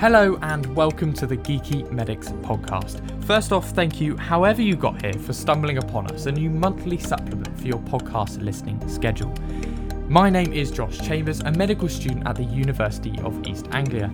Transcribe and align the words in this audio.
Hello 0.00 0.38
and 0.42 0.64
welcome 0.76 1.12
to 1.14 1.26
the 1.26 1.36
Geeky 1.36 1.90
Medics 1.90 2.28
podcast. 2.28 3.02
First 3.24 3.50
off, 3.50 3.70
thank 3.70 4.00
you, 4.00 4.16
however 4.16 4.62
you 4.62 4.76
got 4.76 5.02
here, 5.02 5.12
for 5.12 5.32
stumbling 5.32 5.78
upon 5.78 6.08
us, 6.12 6.26
a 6.26 6.30
new 6.30 6.50
monthly 6.50 6.98
supplement 6.98 7.58
for 7.58 7.66
your 7.66 7.80
podcast 7.80 8.40
listening 8.40 8.80
schedule. 8.88 9.34
My 10.08 10.30
name 10.30 10.52
is 10.52 10.70
Josh 10.70 11.00
Chambers, 11.00 11.40
a 11.40 11.50
medical 11.50 11.88
student 11.88 12.28
at 12.28 12.36
the 12.36 12.44
University 12.44 13.18
of 13.24 13.44
East 13.44 13.66
Anglia. 13.72 14.08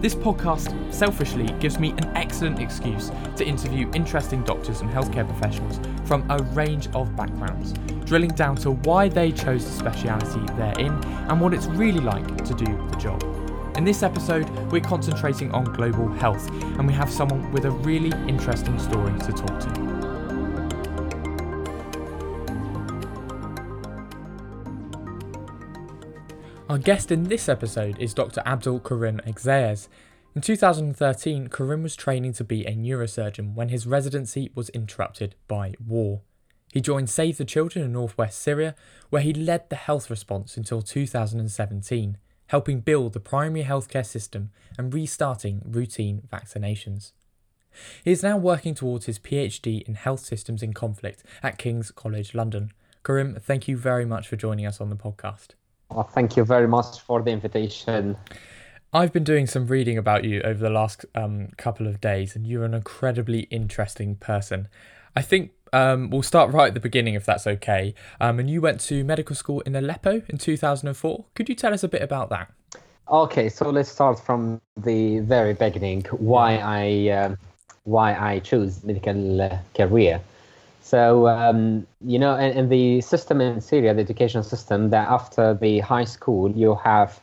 This 0.00 0.14
podcast, 0.14 0.72
selfishly, 0.94 1.48
gives 1.60 1.78
me 1.78 1.90
an 1.90 2.06
excellent 2.16 2.58
excuse 2.58 3.12
to 3.36 3.44
interview 3.44 3.90
interesting 3.92 4.42
doctors 4.44 4.80
and 4.80 4.88
healthcare 4.88 5.28
professionals 5.28 5.78
from 6.06 6.24
a 6.30 6.42
range 6.54 6.88
of 6.94 7.14
backgrounds, 7.16 7.74
drilling 8.06 8.30
down 8.30 8.56
to 8.56 8.70
why 8.70 9.10
they 9.10 9.30
chose 9.30 9.66
the 9.66 9.72
speciality 9.72 10.40
they're 10.54 10.78
in 10.78 10.92
and 11.04 11.38
what 11.38 11.52
it's 11.52 11.66
really 11.66 12.00
like 12.00 12.42
to 12.46 12.54
do 12.54 12.64
the 12.64 12.96
job. 12.96 13.37
In 13.78 13.84
this 13.84 14.02
episode, 14.02 14.50
we're 14.72 14.80
concentrating 14.80 15.52
on 15.52 15.62
global 15.62 16.08
health, 16.08 16.50
and 16.50 16.84
we 16.84 16.92
have 16.94 17.08
someone 17.08 17.52
with 17.52 17.64
a 17.64 17.70
really 17.70 18.10
interesting 18.28 18.76
story 18.76 19.16
to 19.20 19.30
talk 19.30 19.60
to. 19.60 19.68
Our 26.68 26.78
guest 26.78 27.12
in 27.12 27.22
this 27.22 27.48
episode 27.48 27.96
is 28.00 28.12
Dr. 28.14 28.42
Abdul 28.44 28.80
Karim 28.80 29.20
Ekzayez. 29.24 29.86
In 30.34 30.42
2013, 30.42 31.46
Karim 31.46 31.84
was 31.84 31.94
training 31.94 32.32
to 32.32 32.42
be 32.42 32.66
a 32.66 32.74
neurosurgeon 32.74 33.54
when 33.54 33.68
his 33.68 33.86
residency 33.86 34.50
was 34.56 34.70
interrupted 34.70 35.36
by 35.46 35.74
war. 35.78 36.22
He 36.72 36.80
joined 36.80 37.10
Save 37.10 37.38
the 37.38 37.44
Children 37.44 37.84
in 37.84 37.92
northwest 37.92 38.42
Syria, 38.42 38.74
where 39.10 39.22
he 39.22 39.32
led 39.32 39.70
the 39.70 39.76
health 39.76 40.10
response 40.10 40.56
until 40.56 40.82
2017 40.82 42.18
helping 42.48 42.80
build 42.80 43.12
the 43.12 43.20
primary 43.20 43.64
healthcare 43.64 44.04
system 44.04 44.50
and 44.76 44.92
restarting 44.92 45.62
routine 45.64 46.22
vaccinations. 46.30 47.12
He 48.04 48.10
is 48.10 48.22
now 48.22 48.36
working 48.36 48.74
towards 48.74 49.06
his 49.06 49.18
PhD 49.18 49.82
in 49.82 49.94
Health 49.94 50.20
Systems 50.20 50.62
in 50.62 50.72
Conflict 50.72 51.22
at 51.42 51.58
King's 51.58 51.90
College 51.90 52.34
London. 52.34 52.72
Karim, 53.04 53.36
thank 53.40 53.68
you 53.68 53.76
very 53.76 54.04
much 54.04 54.28
for 54.28 54.36
joining 54.36 54.66
us 54.66 54.80
on 54.80 54.90
the 54.90 54.96
podcast. 54.96 55.48
Well, 55.90 56.04
thank 56.04 56.36
you 56.36 56.44
very 56.44 56.68
much 56.68 57.00
for 57.00 57.22
the 57.22 57.30
invitation. 57.30 58.16
I've 58.92 59.12
been 59.12 59.24
doing 59.24 59.46
some 59.46 59.66
reading 59.66 59.98
about 59.98 60.24
you 60.24 60.40
over 60.42 60.60
the 60.60 60.70
last 60.70 61.04
um, 61.14 61.48
couple 61.56 61.86
of 61.86 62.00
days, 62.00 62.34
and 62.34 62.46
you're 62.46 62.64
an 62.64 62.74
incredibly 62.74 63.40
interesting 63.50 64.16
person. 64.16 64.68
I 65.14 65.22
think 65.22 65.52
um, 65.72 66.10
we'll 66.10 66.22
start 66.22 66.52
right 66.52 66.68
at 66.68 66.74
the 66.74 66.80
beginning, 66.80 67.14
if 67.14 67.24
that's 67.24 67.46
okay. 67.46 67.94
Um, 68.20 68.38
and 68.38 68.50
you 68.50 68.60
went 68.60 68.80
to 68.82 69.04
medical 69.04 69.36
school 69.36 69.60
in 69.60 69.74
Aleppo 69.74 70.22
in 70.28 70.38
2004. 70.38 71.24
Could 71.34 71.48
you 71.48 71.54
tell 71.54 71.72
us 71.72 71.82
a 71.82 71.88
bit 71.88 72.02
about 72.02 72.30
that? 72.30 72.52
Okay, 73.10 73.48
so 73.48 73.70
let's 73.70 73.88
start 73.88 74.18
from 74.20 74.60
the 74.76 75.20
very 75.20 75.54
beginning. 75.54 76.02
Why 76.10 76.56
I 76.56 77.10
uh, 77.10 77.36
why 77.84 78.14
I 78.14 78.40
chose 78.40 78.84
medical 78.84 79.40
uh, 79.40 79.58
career. 79.74 80.20
So 80.82 81.26
um, 81.28 81.86
you 82.04 82.18
know, 82.18 82.36
in, 82.36 82.52
in, 82.52 82.68
the 82.68 83.00
system 83.00 83.40
in 83.40 83.60
Syria, 83.62 83.94
the 83.94 84.00
education 84.00 84.42
system, 84.42 84.90
that 84.90 85.08
after 85.08 85.54
the 85.54 85.80
high 85.80 86.04
school 86.04 86.50
you 86.50 86.74
have 86.84 87.18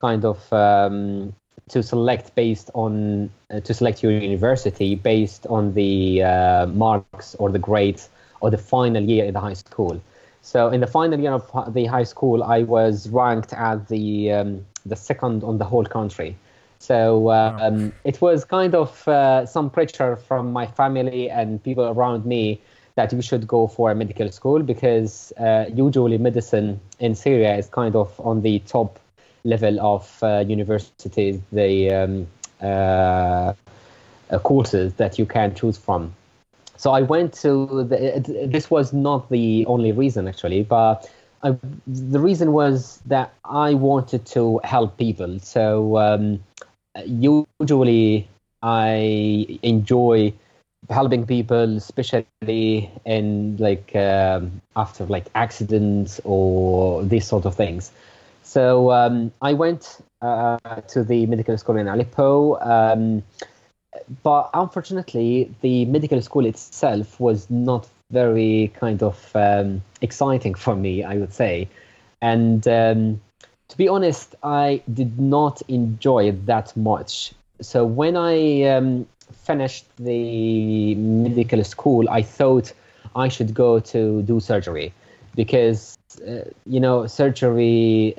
kind 0.00 0.24
of 0.24 0.52
um, 0.52 1.34
to 1.68 1.82
select 1.82 2.34
based 2.34 2.70
on 2.74 3.28
uh, 3.50 3.60
to 3.60 3.74
select 3.74 4.02
your 4.02 4.12
university 4.12 4.94
based 4.94 5.46
on 5.48 5.74
the 5.74 6.22
uh, 6.22 6.66
marks 6.66 7.34
or 7.36 7.50
the 7.50 7.58
grades 7.58 8.08
or 8.40 8.50
the 8.50 8.58
final 8.58 9.02
year 9.02 9.24
in 9.24 9.34
the 9.34 9.40
high 9.40 9.54
school. 9.54 10.00
So 10.42 10.68
in 10.68 10.80
the 10.80 10.86
final 10.86 11.18
year 11.18 11.32
of 11.32 11.74
the 11.74 11.86
high 11.86 12.04
school, 12.04 12.44
I 12.44 12.62
was 12.62 13.08
ranked 13.08 13.52
as 13.52 13.84
the 13.88 14.32
um, 14.32 14.64
the 14.84 14.94
second 14.94 15.42
on 15.42 15.58
the 15.58 15.64
whole 15.64 15.84
country. 15.84 16.36
So 16.78 17.30
um, 17.32 17.92
it 18.04 18.20
was 18.20 18.44
kind 18.44 18.74
of 18.74 19.08
uh, 19.08 19.46
some 19.46 19.70
pressure 19.70 20.14
from 20.14 20.52
my 20.52 20.66
family 20.66 21.28
and 21.30 21.60
people 21.62 21.84
around 21.84 22.26
me 22.26 22.60
that 22.94 23.12
you 23.12 23.22
should 23.22 23.46
go 23.46 23.66
for 23.66 23.90
a 23.90 23.94
medical 23.94 24.30
school 24.30 24.62
because 24.62 25.32
uh, 25.32 25.64
usually 25.74 26.18
medicine 26.18 26.80
in 27.00 27.14
Syria 27.14 27.56
is 27.56 27.66
kind 27.66 27.96
of 27.96 28.20
on 28.20 28.42
the 28.42 28.60
top 28.60 29.00
level 29.46 29.80
of 29.80 30.22
uh, 30.22 30.44
universities, 30.46 31.40
the 31.52 31.90
um, 31.90 32.26
uh, 32.60 33.52
uh, 34.30 34.38
courses 34.42 34.94
that 34.94 35.18
you 35.18 35.26
can 35.26 35.54
choose 35.54 35.78
from. 35.78 36.12
So 36.76 36.90
I 36.90 37.02
went 37.02 37.32
to 37.40 37.84
the, 37.84 38.46
this 38.46 38.70
was 38.70 38.92
not 38.92 39.30
the 39.30 39.64
only 39.66 39.92
reason 39.92 40.28
actually, 40.28 40.62
but 40.62 41.08
I, 41.42 41.56
the 41.86 42.20
reason 42.20 42.52
was 42.52 43.00
that 43.06 43.32
I 43.44 43.74
wanted 43.74 44.26
to 44.26 44.60
help 44.64 44.96
people. 44.98 45.38
So 45.38 45.96
um, 45.96 46.40
usually 47.04 48.28
I 48.62 49.58
enjoy 49.62 50.34
helping 50.90 51.26
people, 51.26 51.76
especially 51.76 52.90
in 53.04 53.56
like 53.58 53.94
um, 53.96 54.60
after 54.76 55.06
like 55.06 55.26
accidents 55.34 56.20
or 56.24 57.02
these 57.02 57.26
sort 57.26 57.44
of 57.46 57.54
things. 57.54 57.90
So 58.56 58.90
um, 58.90 59.32
I 59.42 59.52
went 59.52 59.98
uh, 60.22 60.56
to 60.88 61.04
the 61.04 61.26
medical 61.26 61.58
school 61.58 61.76
in 61.76 61.88
Aleppo, 61.88 62.58
um, 62.60 63.22
but 64.22 64.48
unfortunately, 64.54 65.54
the 65.60 65.84
medical 65.84 66.22
school 66.22 66.46
itself 66.46 67.20
was 67.20 67.50
not 67.50 67.86
very 68.10 68.72
kind 68.80 69.02
of 69.02 69.30
um, 69.36 69.82
exciting 70.00 70.54
for 70.54 70.74
me, 70.74 71.04
I 71.04 71.18
would 71.18 71.34
say. 71.34 71.68
And 72.22 72.66
um, 72.66 73.20
to 73.68 73.76
be 73.76 73.88
honest, 73.88 74.34
I 74.42 74.80
did 74.90 75.20
not 75.20 75.60
enjoy 75.68 76.28
it 76.28 76.46
that 76.46 76.74
much. 76.78 77.32
So 77.60 77.84
when 77.84 78.16
I 78.16 78.62
um, 78.62 79.06
finished 79.34 79.84
the 79.98 80.94
medical 80.94 81.62
school, 81.62 82.08
I 82.08 82.22
thought 82.22 82.72
I 83.14 83.28
should 83.28 83.52
go 83.52 83.80
to 83.80 84.22
do 84.22 84.40
surgery 84.40 84.94
because 85.34 85.96
uh, 86.26 86.44
you 86.64 86.80
know, 86.80 87.06
surgery, 87.06 88.14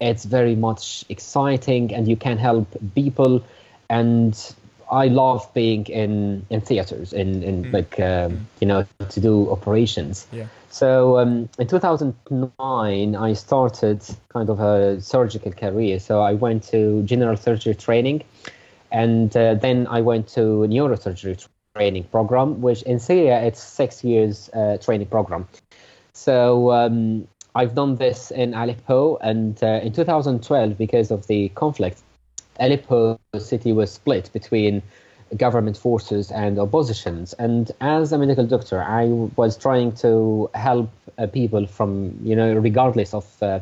it's 0.00 0.24
very 0.24 0.56
much 0.56 1.04
exciting 1.08 1.94
and 1.94 2.08
you 2.08 2.16
can 2.16 2.38
help 2.38 2.66
people. 2.94 3.44
And 3.88 4.54
I 4.90 5.06
love 5.06 5.52
being 5.54 5.86
in, 5.86 6.44
in 6.50 6.60
theaters, 6.60 7.12
in, 7.12 7.42
in 7.42 7.64
mm. 7.64 7.72
like, 7.72 8.00
um, 8.00 8.48
you 8.60 8.66
know, 8.66 8.86
to 9.08 9.20
do 9.20 9.50
operations. 9.50 10.26
Yeah. 10.32 10.46
So 10.70 11.18
um, 11.18 11.48
in 11.58 11.66
2009, 11.66 13.16
I 13.16 13.32
started 13.34 14.02
kind 14.28 14.48
of 14.48 14.60
a 14.60 15.00
surgical 15.00 15.52
career. 15.52 15.98
So 15.98 16.22
I 16.22 16.34
went 16.34 16.64
to 16.68 17.02
general 17.02 17.36
surgery 17.36 17.74
training, 17.74 18.22
and 18.92 19.36
uh, 19.36 19.54
then 19.54 19.86
I 19.88 20.00
went 20.00 20.28
to 20.28 20.40
neurosurgery 20.40 21.46
training 21.74 22.04
program, 22.04 22.60
which 22.60 22.82
in 22.82 23.00
Syria 23.00 23.42
it's 23.42 23.62
six 23.62 24.04
years 24.04 24.48
uh, 24.54 24.78
training 24.78 25.08
program. 25.08 25.48
So 26.12 26.72
um, 26.72 27.26
I've 27.54 27.74
done 27.74 27.96
this 27.96 28.30
in 28.30 28.54
Aleppo, 28.54 29.16
and 29.16 29.62
uh, 29.62 29.80
in 29.82 29.92
2012, 29.92 30.78
because 30.78 31.10
of 31.10 31.26
the 31.26 31.48
conflict, 31.50 32.00
Aleppo 32.58 33.18
city 33.38 33.72
was 33.72 33.92
split 33.92 34.30
between 34.32 34.82
government 35.36 35.76
forces 35.76 36.30
and 36.30 36.58
oppositions. 36.58 37.32
And 37.34 37.70
as 37.80 38.12
a 38.12 38.18
medical 38.18 38.46
doctor, 38.46 38.82
I 38.82 39.06
was 39.36 39.56
trying 39.56 39.92
to 39.96 40.50
help 40.54 40.90
uh, 41.18 41.26
people 41.26 41.66
from, 41.66 42.18
you 42.22 42.34
know, 42.36 42.54
regardless 42.54 43.14
of 43.14 43.42
uh, 43.42 43.60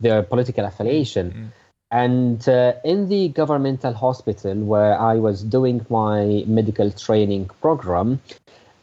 their 0.00 0.22
political 0.22 0.64
affiliation. 0.64 1.30
Mm-hmm. 1.30 1.46
And 1.92 2.48
uh, 2.48 2.74
in 2.84 3.08
the 3.08 3.28
governmental 3.28 3.92
hospital 3.92 4.54
where 4.54 4.98
I 4.98 5.14
was 5.14 5.42
doing 5.42 5.84
my 5.90 6.44
medical 6.46 6.90
training 6.92 7.50
program, 7.60 8.20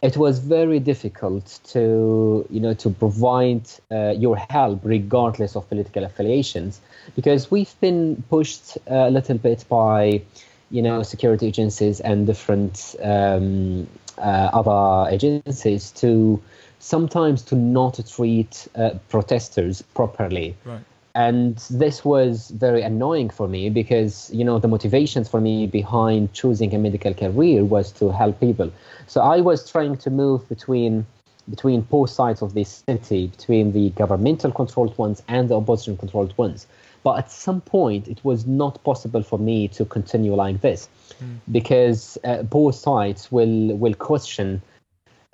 it 0.02 0.16
was 0.16 0.40
very 0.40 0.80
difficult 0.80 1.60
to 1.64 2.46
you 2.50 2.60
know 2.60 2.74
to 2.74 2.90
provide 2.90 3.68
uh, 3.92 4.14
your 4.18 4.38
help 4.50 4.80
regardless 4.84 5.56
of 5.56 5.68
political 5.70 6.04
affiliations 6.04 6.80
because 7.16 7.50
we've 7.50 7.80
been 7.82 8.24
pushed 8.30 8.78
a 8.88 9.10
little 9.10 9.38
bit 9.38 9.66
by 9.70 10.22
you 10.70 10.82
know 10.82 11.04
security 11.04 11.48
agencies 11.48 12.00
and 12.00 12.28
different 12.28 12.96
um, 13.02 13.88
uh, 14.18 14.50
other 14.54 15.10
agencies 15.12 15.92
to 15.92 16.42
sometimes 16.80 17.42
to 17.42 17.56
not 17.56 18.00
treat 18.08 18.68
uh, 18.76 18.92
protesters 19.10 19.82
properly. 19.82 20.56
Right 20.64 20.82
and 21.18 21.58
this 21.72 22.06
was 22.06 22.52
very 22.52 22.84
annoying 22.84 23.32
for 23.32 23.48
me 23.48 23.72
because 23.72 24.30
you 24.32 24.46
know 24.46 24.60
the 24.60 24.68
motivations 24.68 25.28
for 25.28 25.42
me 25.42 25.66
behind 25.66 26.32
choosing 26.34 26.76
a 26.76 26.78
medical 26.78 27.12
career 27.12 27.66
was 27.66 27.92
to 27.92 28.12
help 28.12 28.40
people. 28.40 28.72
So 29.08 29.22
i 29.22 29.38
was 29.50 29.70
trying 29.72 29.98
to 30.06 30.10
move 30.12 30.48
between 30.48 31.06
between 31.50 31.82
both 31.82 32.12
sides 32.12 32.42
of 32.44 32.54
this 32.54 32.84
city 32.88 33.22
between 33.28 33.72
the 33.72 33.90
governmental 34.02 34.52
controlled 34.52 34.96
ones 34.98 35.24
and 35.28 35.50
the 35.50 35.56
opposition 35.56 35.98
controlled 35.98 36.38
ones. 36.38 36.68
But 37.04 37.14
at 37.22 37.32
some 37.32 37.62
point 37.62 38.08
it 38.08 38.24
was 38.24 38.46
not 38.46 38.84
possible 38.84 39.24
for 39.24 39.40
me 39.40 39.68
to 39.70 39.86
continue 39.86 40.36
like 40.36 40.62
this 40.62 40.88
mm. 41.24 41.40
because 41.52 42.20
uh, 42.24 42.44
both 42.44 42.76
sides 42.76 43.32
will 43.32 43.76
will 43.84 43.96
question 43.96 44.62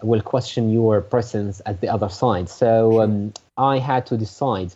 will 0.01 0.21
question 0.21 0.71
your 0.71 1.01
presence 1.01 1.61
at 1.65 1.81
the 1.81 1.89
other 1.89 2.09
side. 2.21 2.47
So 2.47 3.01
um, 3.01 3.33
i 3.57 3.75
had 3.91 4.05
to 4.11 4.15
decide 4.17 4.71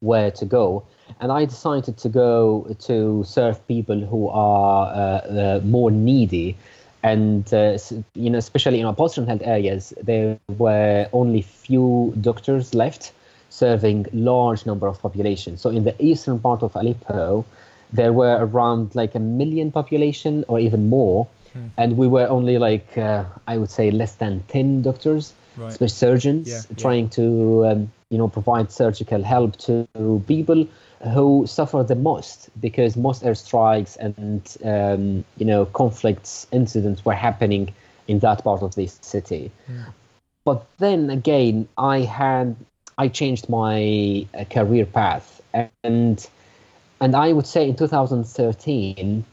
where 0.00 0.30
to 0.30 0.44
go. 0.44 0.84
and 1.20 1.32
I 1.32 1.44
decided 1.44 1.96
to 1.98 2.08
go 2.08 2.74
to 2.80 3.24
serve 3.24 3.66
people 3.66 4.00
who 4.00 4.28
are 4.28 4.86
uh, 4.86 4.98
uh, 4.98 5.60
more 5.64 5.90
needy. 5.90 6.56
And 7.02 7.52
uh, 7.52 7.78
you 8.14 8.30
know, 8.30 8.38
especially 8.38 8.80
in 8.80 8.86
our 8.86 8.94
post 8.94 9.16
health 9.16 9.42
areas, 9.42 9.94
there 10.02 10.38
were 10.58 11.08
only 11.12 11.42
few 11.42 12.14
doctors 12.20 12.74
left 12.74 13.12
serving 13.48 14.06
large 14.12 14.64
number 14.66 14.86
of 14.86 15.00
population. 15.00 15.56
So 15.56 15.70
in 15.70 15.84
the 15.84 15.94
eastern 15.98 16.38
part 16.38 16.62
of 16.62 16.76
Aleppo, 16.76 17.44
there 17.92 18.12
were 18.12 18.36
around 18.44 18.94
like 18.94 19.14
a 19.14 19.18
million 19.18 19.72
population 19.72 20.44
or 20.46 20.60
even 20.60 20.88
more, 20.88 21.26
hmm. 21.52 21.66
and 21.76 21.96
we 21.96 22.06
were 22.06 22.28
only 22.28 22.58
like 22.58 22.96
uh, 22.96 23.24
I 23.46 23.58
would 23.58 23.70
say 23.70 23.90
less 23.90 24.14
than 24.16 24.44
ten 24.48 24.82
doctors, 24.82 25.32
right. 25.56 25.90
surgeons, 25.90 26.48
yeah, 26.48 26.60
trying 26.76 27.06
yeah. 27.06 27.16
to 27.16 27.66
um, 27.66 27.92
you 28.10 28.18
know 28.18 28.28
provide 28.28 28.70
surgical 28.70 29.22
help 29.22 29.56
to 29.56 29.86
people 30.26 30.66
who 31.14 31.46
suffer 31.46 31.82
the 31.82 31.94
most 31.94 32.50
because 32.60 32.96
most 32.96 33.22
airstrikes 33.22 33.96
and 33.96 34.56
um, 34.64 35.24
you 35.38 35.46
know 35.46 35.64
conflicts 35.66 36.46
incidents 36.52 37.04
were 37.04 37.14
happening 37.14 37.72
in 38.08 38.18
that 38.18 38.42
part 38.44 38.62
of 38.62 38.74
the 38.74 38.86
city. 38.88 39.50
Mm. 39.70 39.92
But 40.44 40.66
then 40.78 41.10
again, 41.10 41.68
I 41.78 42.00
had 42.00 42.56
I 42.98 43.08
changed 43.08 43.48
my 43.48 44.26
uh, 44.34 44.44
career 44.44 44.86
path 44.86 45.40
and 45.84 46.28
and 47.00 47.16
I 47.16 47.32
would 47.32 47.46
say 47.46 47.68
in 47.68 47.76
2013 47.76 49.24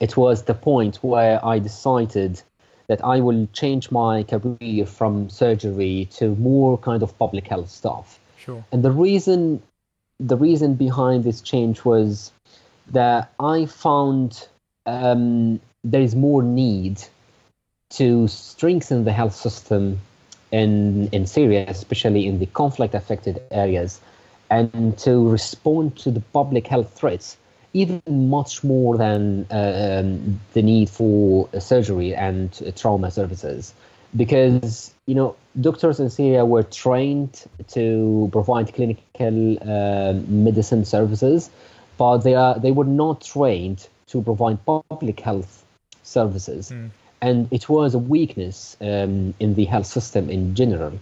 it 0.00 0.16
was 0.16 0.44
the 0.44 0.54
point 0.54 0.96
where 1.02 1.44
I 1.44 1.58
decided 1.58 2.42
that 2.90 3.04
I 3.04 3.20
will 3.20 3.46
change 3.52 3.92
my 3.92 4.24
career 4.24 4.84
from 4.84 5.30
surgery 5.30 6.08
to 6.16 6.34
more 6.34 6.76
kind 6.76 7.04
of 7.04 7.16
public 7.20 7.46
health 7.46 7.70
stuff. 7.70 8.18
Sure. 8.36 8.64
And 8.72 8.82
the 8.82 8.90
reason 8.90 9.62
the 10.18 10.36
reason 10.36 10.74
behind 10.74 11.22
this 11.22 11.40
change 11.40 11.84
was 11.84 12.32
that 12.88 13.32
I 13.38 13.66
found 13.66 14.48
um, 14.86 15.60
there 15.84 16.02
is 16.02 16.16
more 16.16 16.42
need 16.42 17.00
to 17.90 18.26
strengthen 18.26 19.04
the 19.04 19.12
health 19.12 19.36
system 19.36 20.00
in 20.50 21.08
in 21.12 21.28
Syria, 21.28 21.66
especially 21.68 22.26
in 22.26 22.40
the 22.40 22.46
conflict 22.46 22.96
affected 22.96 23.40
areas, 23.52 24.00
and 24.50 24.98
to 25.06 25.12
respond 25.28 25.96
to 25.98 26.10
the 26.10 26.24
public 26.38 26.66
health 26.66 26.90
threats 26.98 27.36
even 27.72 28.02
much 28.06 28.64
more 28.64 28.96
than 28.96 29.46
uh, 29.50 30.00
um, 30.00 30.40
the 30.54 30.62
need 30.62 30.90
for 30.90 31.48
surgery 31.58 32.14
and 32.14 32.60
uh, 32.66 32.70
trauma 32.72 33.10
services 33.10 33.74
because 34.16 34.92
you 35.06 35.14
know 35.14 35.36
doctors 35.60 36.00
in 36.00 36.10
Syria 36.10 36.44
were 36.44 36.62
trained 36.62 37.44
to 37.68 38.28
provide 38.32 38.72
clinical 38.74 39.58
uh, 39.62 40.14
medicine 40.26 40.84
services, 40.84 41.50
but 41.96 42.18
they 42.18 42.34
are 42.34 42.58
they 42.58 42.72
were 42.72 42.84
not 42.84 43.22
trained 43.22 43.88
to 44.08 44.22
provide 44.22 44.58
public 44.64 45.20
health 45.20 45.64
services, 46.02 46.70
mm. 46.70 46.90
and 47.20 47.48
it 47.52 47.68
was 47.68 47.94
a 47.94 47.98
weakness 47.98 48.76
um, 48.80 49.34
in 49.38 49.54
the 49.54 49.64
health 49.64 49.86
system 49.86 50.28
in 50.28 50.54
general. 50.54 50.98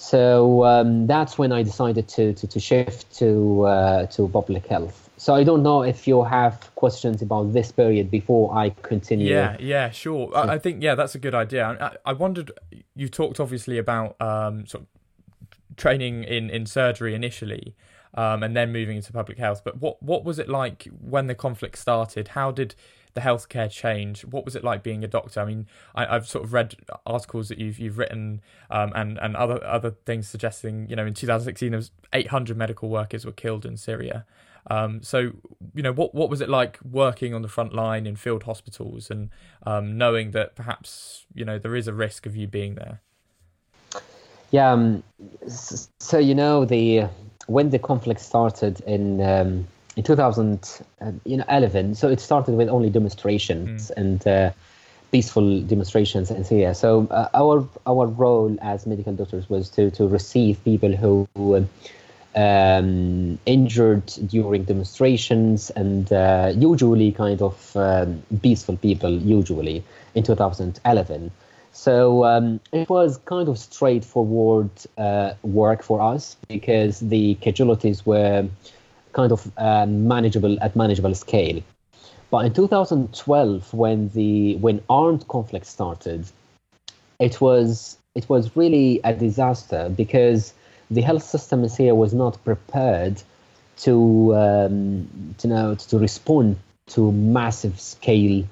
So 0.00 0.64
um, 0.64 1.06
that's 1.06 1.36
when 1.36 1.52
I 1.52 1.62
decided 1.62 2.08
to 2.08 2.32
to, 2.32 2.46
to 2.46 2.58
shift 2.58 3.14
to 3.18 3.66
uh, 3.66 4.06
to 4.06 4.28
public 4.28 4.66
health. 4.66 5.10
So 5.18 5.34
I 5.34 5.44
don't 5.44 5.62
know 5.62 5.82
if 5.82 6.08
you 6.08 6.24
have 6.24 6.74
questions 6.74 7.20
about 7.20 7.52
this 7.52 7.70
period 7.70 8.10
before 8.10 8.56
I 8.56 8.70
continue. 8.80 9.28
Yeah, 9.28 9.58
yeah, 9.60 9.90
sure. 9.90 10.34
I, 10.34 10.54
I 10.54 10.58
think 10.58 10.82
yeah, 10.82 10.94
that's 10.94 11.14
a 11.14 11.18
good 11.18 11.34
idea. 11.34 11.76
I, 11.78 12.10
I 12.10 12.12
wondered. 12.14 12.50
You 12.96 13.10
talked 13.10 13.38
obviously 13.40 13.76
about 13.76 14.18
um, 14.22 14.66
sort 14.66 14.84
of 14.84 15.76
training 15.76 16.24
in 16.24 16.48
in 16.48 16.64
surgery 16.64 17.14
initially. 17.14 17.76
Um, 18.12 18.42
and 18.42 18.56
then 18.56 18.72
moving 18.72 18.96
into 18.96 19.12
public 19.12 19.38
health. 19.38 19.62
But 19.62 19.80
what 19.80 20.02
what 20.02 20.24
was 20.24 20.38
it 20.38 20.48
like 20.48 20.88
when 21.00 21.26
the 21.26 21.34
conflict 21.34 21.78
started? 21.78 22.28
How 22.28 22.50
did 22.50 22.74
the 23.14 23.20
healthcare 23.20 23.70
change? 23.70 24.24
What 24.24 24.44
was 24.44 24.56
it 24.56 24.64
like 24.64 24.82
being 24.82 25.04
a 25.04 25.08
doctor? 25.08 25.40
I 25.40 25.44
mean, 25.44 25.66
I, 25.94 26.06
have 26.06 26.26
sort 26.26 26.44
of 26.44 26.52
read 26.52 26.76
articles 27.06 27.48
that 27.48 27.58
you've 27.58 27.78
you've 27.78 27.98
written 27.98 28.40
um, 28.70 28.92
and 28.94 29.18
and 29.18 29.36
other 29.36 29.64
other 29.64 29.90
things 30.06 30.28
suggesting 30.28 30.88
you 30.88 30.96
know 30.96 31.06
in 31.06 31.14
2016 31.14 31.70
there 31.70 31.78
was 31.78 31.90
800 32.12 32.56
medical 32.56 32.88
workers 32.88 33.24
were 33.24 33.32
killed 33.32 33.64
in 33.64 33.76
Syria. 33.76 34.24
Um, 34.66 35.02
so, 35.02 35.32
you 35.74 35.82
know, 35.82 35.92
what 35.92 36.14
what 36.14 36.28
was 36.28 36.40
it 36.40 36.48
like 36.48 36.78
working 36.88 37.34
on 37.34 37.42
the 37.42 37.48
front 37.48 37.74
line 37.74 38.06
in 38.06 38.16
field 38.16 38.44
hospitals 38.44 39.10
and 39.10 39.30
um, 39.64 39.96
knowing 39.96 40.32
that 40.32 40.54
perhaps 40.54 41.26
you 41.34 41.44
know 41.44 41.58
there 41.58 41.74
is 41.74 41.88
a 41.88 41.92
risk 41.92 42.26
of 42.26 42.36
you 42.36 42.46
being 42.46 42.74
there? 42.74 43.00
Yeah. 44.50 44.72
Um, 44.72 45.02
so 45.46 46.18
you 46.18 46.34
know 46.34 46.64
the 46.64 47.06
when 47.46 47.70
the 47.70 47.78
conflict 47.78 48.20
started 48.20 48.80
in 48.86 49.20
um, 49.20 49.66
in 50.00 50.04
2011, 50.04 51.94
so 51.94 52.08
it 52.08 52.20
started 52.20 52.54
with 52.54 52.68
only 52.68 52.90
demonstrations 52.90 53.90
mm. 53.90 53.96
and. 53.96 54.26
Uh, 54.26 54.50
peaceful 55.12 55.60
demonstrations 55.62 56.30
in 56.30 56.44
Syria. 56.44 56.72
So 56.72 57.08
uh, 57.10 57.28
our 57.34 57.66
our 57.84 58.06
role 58.06 58.56
as 58.62 58.86
medical 58.86 59.12
doctors 59.12 59.50
was 59.50 59.68
to 59.70 59.90
to 59.90 60.06
receive 60.06 60.62
people 60.62 60.94
who, 60.94 61.26
who 61.34 61.66
um, 62.36 63.36
injured 63.44 64.06
during 64.28 64.62
demonstrations 64.62 65.70
and 65.70 66.12
uh, 66.12 66.52
usually 66.54 67.10
kind 67.10 67.42
of 67.42 67.76
um, 67.76 68.22
peaceful 68.40 68.76
people, 68.76 69.10
usually 69.10 69.82
in 70.14 70.22
2011. 70.22 71.32
So 71.72 72.24
um, 72.24 72.60
it 72.72 72.88
was 72.88 73.18
kind 73.24 73.48
of 73.48 73.58
straightforward 73.58 74.70
uh, 74.96 75.32
work 75.42 75.82
for 75.82 76.00
us 76.00 76.36
because 76.46 77.00
the 77.00 77.34
casualties 77.46 78.06
were 78.06 78.48
kind 79.12 79.32
of 79.32 79.50
uh, 79.56 79.86
manageable 79.86 80.58
at 80.62 80.76
manageable 80.76 81.14
scale. 81.14 81.62
But 82.30 82.46
in 82.46 82.52
2012, 82.52 83.74
when 83.74 84.08
the 84.10 84.56
when 84.56 84.82
armed 84.88 85.26
conflict 85.28 85.66
started, 85.66 86.26
it 87.18 87.40
was 87.40 87.98
it 88.14 88.28
was 88.28 88.56
really 88.56 89.00
a 89.04 89.12
disaster 89.12 89.88
because 89.94 90.54
the 90.90 91.00
health 91.00 91.22
system 91.22 91.68
Syria 91.68 91.94
was 91.94 92.12
not 92.12 92.42
prepared 92.44 93.22
to 93.78 94.34
um, 94.36 95.34
to 95.38 95.48
know 95.48 95.74
to 95.74 95.98
respond 95.98 96.56
to 96.88 97.12
massive 97.12 97.80
scale 97.80 98.44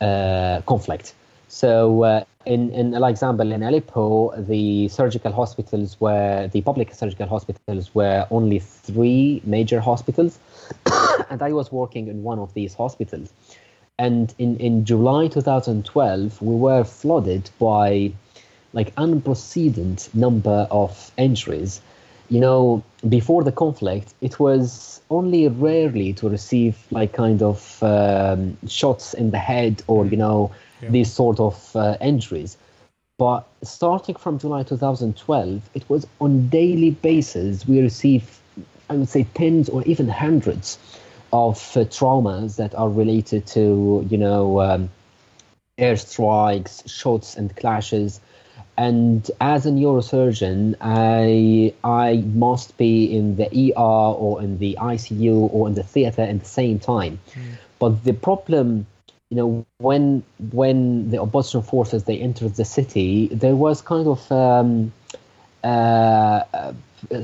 uh, 0.00 0.60
conflict. 0.66 1.14
So, 1.48 2.02
uh, 2.02 2.24
in 2.46 2.70
in 2.72 2.94
an 2.94 3.04
example, 3.04 3.52
in 3.52 3.62
Aleppo, 3.62 4.34
the 4.36 4.88
surgical 4.88 5.32
hospitals 5.32 6.00
were 6.00 6.48
the 6.48 6.60
public 6.60 6.94
surgical 6.94 7.26
hospitals 7.26 7.94
were 7.94 8.26
only 8.30 8.58
three 8.58 9.40
major 9.44 9.80
hospitals, 9.80 10.38
and 11.30 11.42
I 11.42 11.52
was 11.52 11.72
working 11.72 12.08
in 12.08 12.22
one 12.22 12.38
of 12.38 12.52
these 12.54 12.74
hospitals. 12.74 13.32
And 13.98 14.34
in, 14.38 14.56
in 14.56 14.84
July 14.84 15.28
2012, 15.28 16.42
we 16.42 16.54
were 16.56 16.82
flooded 16.82 17.48
by 17.60 18.12
like 18.72 18.92
unprecedented 18.96 20.12
number 20.14 20.66
of 20.70 21.12
injuries. 21.16 21.80
You 22.28 22.40
know, 22.40 22.82
before 23.08 23.44
the 23.44 23.52
conflict, 23.52 24.14
it 24.20 24.40
was 24.40 25.00
only 25.10 25.46
rarely 25.46 26.12
to 26.14 26.28
receive 26.28 26.76
like 26.90 27.12
kind 27.12 27.40
of 27.42 27.80
um, 27.82 28.56
shots 28.66 29.14
in 29.14 29.30
the 29.30 29.38
head 29.38 29.82
or 29.86 30.06
you 30.06 30.16
know 30.16 30.50
yeah. 30.84 30.90
these 30.90 31.12
sort 31.12 31.40
of 31.40 31.76
uh, 31.76 31.96
injuries. 32.00 32.56
But 33.18 33.46
starting 33.62 34.16
from 34.16 34.38
July 34.38 34.64
2012, 34.64 35.70
it 35.74 35.88
was 35.88 36.06
on 36.20 36.48
daily 36.48 36.90
basis 36.90 37.66
we 37.66 37.80
receive, 37.80 38.40
I 38.90 38.94
would 38.96 39.08
say, 39.08 39.24
tens 39.34 39.68
or 39.68 39.82
even 39.84 40.08
hundreds 40.08 40.78
of 41.32 41.58
uh, 41.76 41.80
traumas 41.80 42.56
that 42.56 42.74
are 42.74 42.88
related 42.88 43.46
to 43.48 44.06
you 44.08 44.18
know 44.18 44.60
um, 44.60 44.90
airstrikes, 45.78 46.88
shots, 46.88 47.36
and 47.36 47.54
clashes 47.56 48.20
and 48.76 49.30
as 49.40 49.66
a 49.66 49.70
neurosurgeon, 49.70 50.74
I 50.80 51.74
I 51.84 52.16
must 52.16 52.76
be 52.76 53.04
in 53.04 53.36
the 53.36 53.46
ER 53.46 53.80
or 53.80 54.42
in 54.42 54.58
the 54.58 54.76
ICU 54.80 55.48
or 55.52 55.68
in 55.68 55.74
the 55.74 55.84
theater 55.84 56.22
at 56.22 56.40
the 56.40 56.44
same 56.44 56.80
time. 56.80 57.20
Mm. 57.32 57.42
But 57.78 58.04
the 58.04 58.14
problem, 58.14 58.86
you 59.30 59.36
know, 59.36 59.66
when 59.78 60.22
when 60.52 61.10
the 61.10 61.20
opposition 61.20 61.62
forces 61.62 62.04
they 62.04 62.18
entered 62.18 62.54
the 62.54 62.64
city, 62.64 63.28
there 63.28 63.56
was 63.56 63.80
kind 63.82 64.06
of 64.08 64.32
um, 64.32 64.92
uh, 65.64 66.42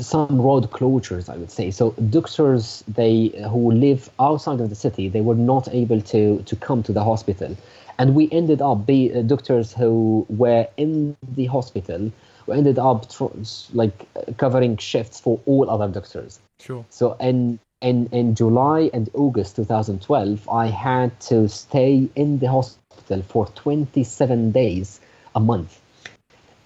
some 0.01 0.41
road 0.41 0.71
closures, 0.71 1.29
I 1.29 1.37
would 1.37 1.51
say. 1.51 1.71
So 1.71 1.93
doctors 2.11 2.85
they 2.89 3.29
who 3.51 3.73
live 3.73 4.11
outside 4.19 4.61
of 4.61 4.69
the 4.71 4.75
city, 4.75 5.09
they 5.09 5.21
were 5.21 5.35
not 5.35 5.69
able 5.73 6.01
to 6.03 6.43
to 6.43 6.57
come 6.57 6.83
to 6.85 6.93
the 6.93 7.05
hospital. 7.05 7.57
And 7.99 8.15
we 8.15 8.29
ended 8.33 8.63
up 8.63 8.87
be 8.87 9.13
uh, 9.13 9.23
doctors 9.23 9.75
who 9.75 10.27
were 10.29 10.67
in 10.77 11.17
the 11.37 11.47
hospital 11.47 12.11
we 12.47 12.57
ended 12.57 12.79
up 12.79 13.09
tr- 13.11 13.37
like 13.73 14.07
covering 14.37 14.77
shifts 14.77 15.21
for 15.21 15.41
all 15.47 15.71
other 15.71 15.89
doctors 15.89 16.41
sure. 16.61 16.85
So 16.91 17.17
in 17.21 17.59
in 17.81 18.07
in 18.13 18.35
july 18.35 18.91
and 18.93 19.09
august 19.15 19.57
2012 19.57 20.49
i 20.49 20.67
had 20.67 21.19
to 21.21 21.49
stay 21.49 22.09
in 22.15 22.39
the 22.39 22.49
hospital 22.49 23.23
for 23.23 23.47
27 23.47 24.53
days 24.53 25.01
a 25.35 25.41
month. 25.41 25.81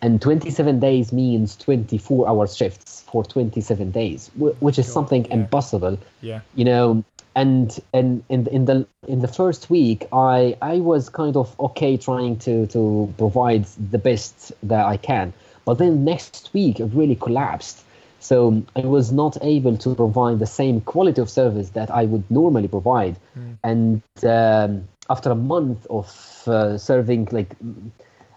And 0.03 0.21
27 0.21 0.81
days 0.81 1.13
means 1.13 1.57
24 1.57 2.29
hour 2.29 2.47
shifts 2.47 3.03
for 3.11 3.25
27 3.25 3.91
days 3.91 4.31
which 4.37 4.79
is 4.79 4.89
oh, 4.91 4.93
something 4.93 5.25
yeah. 5.25 5.35
impossible 5.35 5.99
yeah. 6.21 6.41
you 6.55 6.65
know? 6.65 7.05
And 7.37 7.77
and 7.93 8.23
in, 8.29 8.47
in 8.49 8.65
the 8.67 8.87
in 9.09 9.21
the 9.21 9.29
first 9.29 9.69
week 9.69 10.07
i 10.13 10.57
i 10.63 10.77
was 10.79 11.09
kind 11.09 11.37
of 11.37 11.59
okay 11.59 11.97
trying 11.97 12.39
to 12.41 12.67
to 12.69 13.13
provide 13.19 13.65
the 13.91 13.99
best 13.99 14.53
that 14.63 14.87
i 14.87 14.97
can. 14.97 15.33
But 15.65 15.79
then 15.79 16.05
next 16.05 16.51
week 16.53 16.79
it 16.79 16.91
really 16.93 17.17
collapsed 17.17 17.84
so 18.25 18.37
i 18.77 18.81
was 18.97 19.13
not 19.13 19.37
able 19.43 19.77
to 19.85 19.95
provide 19.95 20.39
the 20.39 20.47
same 20.61 20.81
quality 20.93 21.21
of 21.21 21.29
service 21.31 21.69
that 21.79 21.91
i 21.91 22.05
would 22.05 22.25
normally 22.31 22.69
provide 22.69 23.17
Mm. 23.37 23.57
and 23.71 24.03
um, 24.37 24.71
after 25.15 25.31
a 25.31 25.35
month 25.53 25.87
of 25.91 26.09
uh, 26.47 26.79
serving 26.79 27.29
like 27.39 27.51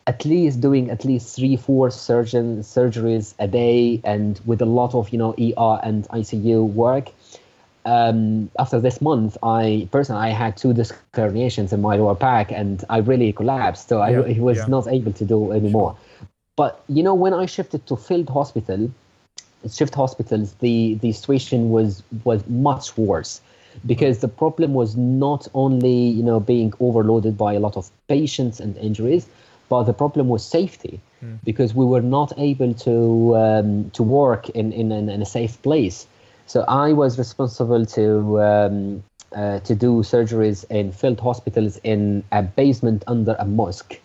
at 0.08 0.25
least 0.25 0.60
doing 0.62 0.89
at 0.89 1.06
least 1.06 1.36
three 1.36 1.56
four 1.56 1.89
surgeon 1.91 2.48
surgeries 2.63 3.34
a 3.39 3.48
day 3.48 4.01
and 4.03 4.39
with 4.46 4.62
a 4.62 4.65
lot 4.79 4.96
of 4.96 5.10
you 5.13 5.20
know 5.24 5.32
er 5.65 5.79
and 5.84 6.08
icu 6.20 6.65
work 6.84 7.10
um, 7.86 8.50
after 8.60 8.82
this 8.82 9.00
month, 9.01 9.38
I 9.44 9.88
personally 9.91 10.22
I 10.29 10.29
had 10.44 10.58
two 10.58 10.74
disc 10.74 10.94
herniations 11.13 11.72
in 11.72 11.82
my 11.82 11.96
lower 11.96 12.15
back, 12.15 12.51
and 12.51 12.84
I 12.89 12.98
really 12.98 13.32
collapsed. 13.32 13.88
So 13.88 14.00
Yeah, 14.00 14.22
I, 14.22 14.36
I 14.36 14.39
was 14.39 14.58
yeah. 14.58 14.65
not 14.67 14.88
able 14.88 15.13
to 15.13 15.25
do 15.25 15.53
anymore. 15.53 15.96
But 16.58 16.84
you 16.89 17.01
know, 17.03 17.15
when 17.15 17.34
I 17.34 17.46
shifted 17.46 17.86
to 17.88 17.96
field 17.96 18.29
hospital, 18.29 18.91
shift 19.72 19.96
hospitals, 19.96 20.54
the 20.60 20.96
the 20.96 21.12
situation 21.12 21.70
was 21.70 22.04
was 22.24 22.48
much 22.48 22.98
worse 22.98 23.42
because 23.86 24.20
the 24.20 24.28
problem 24.28 24.74
was 24.74 24.96
not 24.96 25.48
only 25.54 26.10
you 26.10 26.24
know 26.24 26.40
being 26.40 26.74
overloaded 26.80 27.38
by 27.38 27.54
a 27.54 27.60
lot 27.60 27.78
of 27.78 27.90
patients 28.08 28.60
and 28.60 28.78
injuries, 28.78 29.28
but 29.70 29.84
the 29.84 29.94
problem 29.94 30.28
was 30.30 30.44
safety 30.46 31.00
because 31.44 31.74
we 31.74 31.86
were 31.86 32.02
not 32.02 32.32
able 32.38 32.74
to 32.74 33.36
um, 33.36 33.90
to 33.92 34.04
work 34.04 34.50
in, 34.50 34.72
in, 34.72 34.92
in, 34.92 35.10
in 35.10 35.22
a 35.22 35.26
safe 35.26 35.62
place. 35.62 36.08
So 36.46 36.64
I 36.68 36.94
was 36.94 37.18
responsible 37.18 37.86
to 37.88 38.42
um, 38.42 39.04
uh, 39.36 39.60
to 39.60 39.76
do 39.76 40.04
surgeries 40.04 40.66
in 40.70 40.92
field 40.92 41.20
hospitals 41.20 41.80
in 41.84 42.24
a 42.32 42.44
basement 42.44 43.04
under 43.08 43.36
a 43.40 43.46
mosque, 43.46 44.00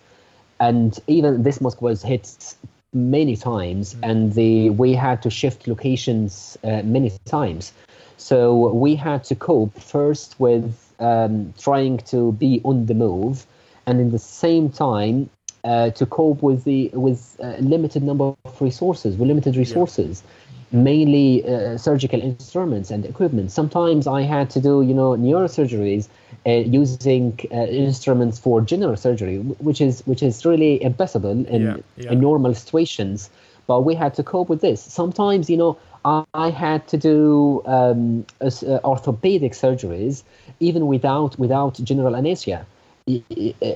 and 0.59 0.99
even 1.07 1.43
this 1.43 1.61
mosque 1.61 1.81
was 1.81 2.01
hit 2.01 2.55
many 2.93 3.35
times, 3.35 3.95
and 4.03 4.33
the 4.33 4.69
we 4.69 4.93
had 4.93 5.21
to 5.23 5.29
shift 5.29 5.67
locations 5.67 6.57
uh, 6.63 6.81
many 6.83 7.11
times. 7.25 7.73
So 8.17 8.71
we 8.73 8.95
had 8.95 9.23
to 9.25 9.35
cope 9.35 9.77
first 9.79 10.39
with 10.39 10.93
um, 10.99 11.53
trying 11.59 11.97
to 12.13 12.31
be 12.33 12.61
on 12.63 12.85
the 12.85 12.93
move, 12.93 13.45
and 13.85 13.99
in 13.99 14.11
the 14.11 14.19
same 14.19 14.69
time 14.69 15.29
uh, 15.63 15.89
to 15.91 16.05
cope 16.05 16.41
with 16.41 16.63
the 16.63 16.89
with 16.93 17.37
a 17.39 17.61
limited 17.61 18.03
number 18.03 18.35
of 18.45 18.61
resources, 18.61 19.17
with 19.17 19.27
limited 19.27 19.55
resources, 19.55 20.23
mainly 20.71 21.45
uh, 21.47 21.77
surgical 21.77 22.21
instruments 22.21 22.91
and 22.91 23.05
equipment. 23.05 23.51
Sometimes 23.51 24.07
I 24.07 24.21
had 24.21 24.49
to 24.51 24.61
do 24.61 24.81
you 24.81 24.93
know 24.93 25.11
neurosurgeries 25.11 26.07
uh, 26.45 26.51
using 26.51 27.37
uh, 27.51 27.55
instruments 27.55 28.29
for 28.31 28.51
general 28.61 28.95
surgery, 28.95 29.31
which 29.59 29.81
is 29.81 30.01
which 30.05 30.21
is 30.21 30.45
really 30.45 30.81
impossible 30.83 31.31
in, 31.47 31.63
Yeah, 31.63 31.77
yeah. 31.97 32.11
in 32.11 32.19
normal 32.21 32.53
situations. 32.53 33.29
But 33.67 33.81
we 33.85 33.95
had 33.95 34.13
to 34.15 34.23
cope 34.23 34.49
with 34.49 34.61
this. 34.61 34.81
Sometimes 34.81 35.49
you 35.49 35.57
know. 35.57 35.77
I- 36.05 36.23
I 36.33 36.49
had 36.49 36.87
to 36.89 36.97
do 36.97 37.61
um, 37.65 38.25
uh, 38.41 38.49
orthopedic 38.83 39.53
surgeries 39.53 40.23
even 40.59 40.87
without 40.87 41.37
without 41.39 41.73
general 41.83 42.15
anesthesia. 42.15 42.65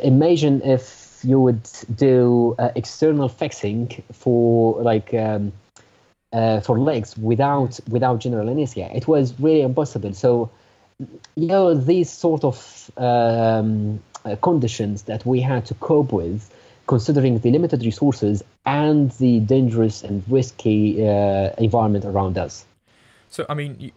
Imagine 0.04 0.62
if 0.64 1.20
you 1.24 1.40
would 1.40 1.64
do 1.96 2.56
uh, 2.60 2.70
external 2.76 3.30
fixing 3.30 3.90
for 4.12 4.82
like 4.82 5.14
um, 5.14 5.52
uh, 6.34 6.60
for 6.60 6.80
legs 6.80 7.18
without 7.18 7.80
without 7.90 8.20
general 8.20 8.50
anesthesia. 8.50 8.90
It 8.96 9.08
was 9.08 9.34
really 9.40 9.62
impossible. 9.62 10.14
So 10.14 10.50
you 11.00 11.48
know 11.48 11.74
these 11.74 12.10
sort 12.10 12.44
of 12.44 12.92
um, 12.98 14.01
uh, 14.25 14.36
conditions 14.38 15.04
that 15.04 15.25
we 15.25 15.42
had 15.42 15.66
to 15.68 15.74
cope 15.75 16.12
with, 16.12 16.54
considering 16.88 17.39
the 17.39 17.51
limited 17.51 17.84
resources 17.84 18.44
and 18.66 19.12
the 19.12 19.39
dangerous 19.42 20.04
and 20.04 20.24
risky 20.27 21.08
uh, 21.08 21.51
environment 21.58 22.06
around 22.06 22.38
us. 22.38 22.66
So, 23.30 23.46
I 23.50 23.54
mean, 23.54 23.92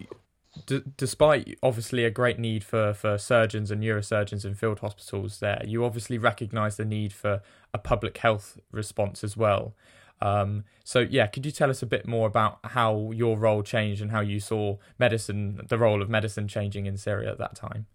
d- 0.67 0.83
despite 0.97 1.59
obviously 1.63 2.05
a 2.05 2.11
great 2.11 2.39
need 2.39 2.65
for, 2.65 2.93
for 2.93 3.17
surgeons 3.17 3.71
and 3.71 3.83
neurosurgeons 3.83 4.45
in 4.45 4.55
field 4.55 4.81
hospitals, 4.81 5.41
there 5.41 5.63
you 5.65 5.85
obviously 5.85 6.19
recognise 6.19 6.77
the 6.77 6.85
need 6.85 7.13
for 7.13 7.41
a 7.73 7.79
public 7.79 8.19
health 8.19 8.59
response 8.73 9.25
as 9.25 9.37
well. 9.37 9.75
Um, 10.23 10.65
so, 10.85 11.01
yeah, 11.01 11.27
could 11.27 11.47
you 11.47 11.53
tell 11.53 11.71
us 11.71 11.83
a 11.83 11.87
bit 11.87 12.07
more 12.07 12.27
about 12.27 12.59
how 12.65 13.11
your 13.13 13.39
role 13.39 13.63
changed 13.63 14.03
and 14.03 14.11
how 14.11 14.21
you 14.21 14.41
saw 14.41 14.77
medicine, 14.99 15.65
the 15.69 15.79
role 15.79 16.03
of 16.03 16.11
medicine 16.11 16.49
changing 16.49 16.87
in 16.87 16.97
Syria 16.97 17.31
at 17.31 17.39
that 17.39 17.55
time? 17.55 17.87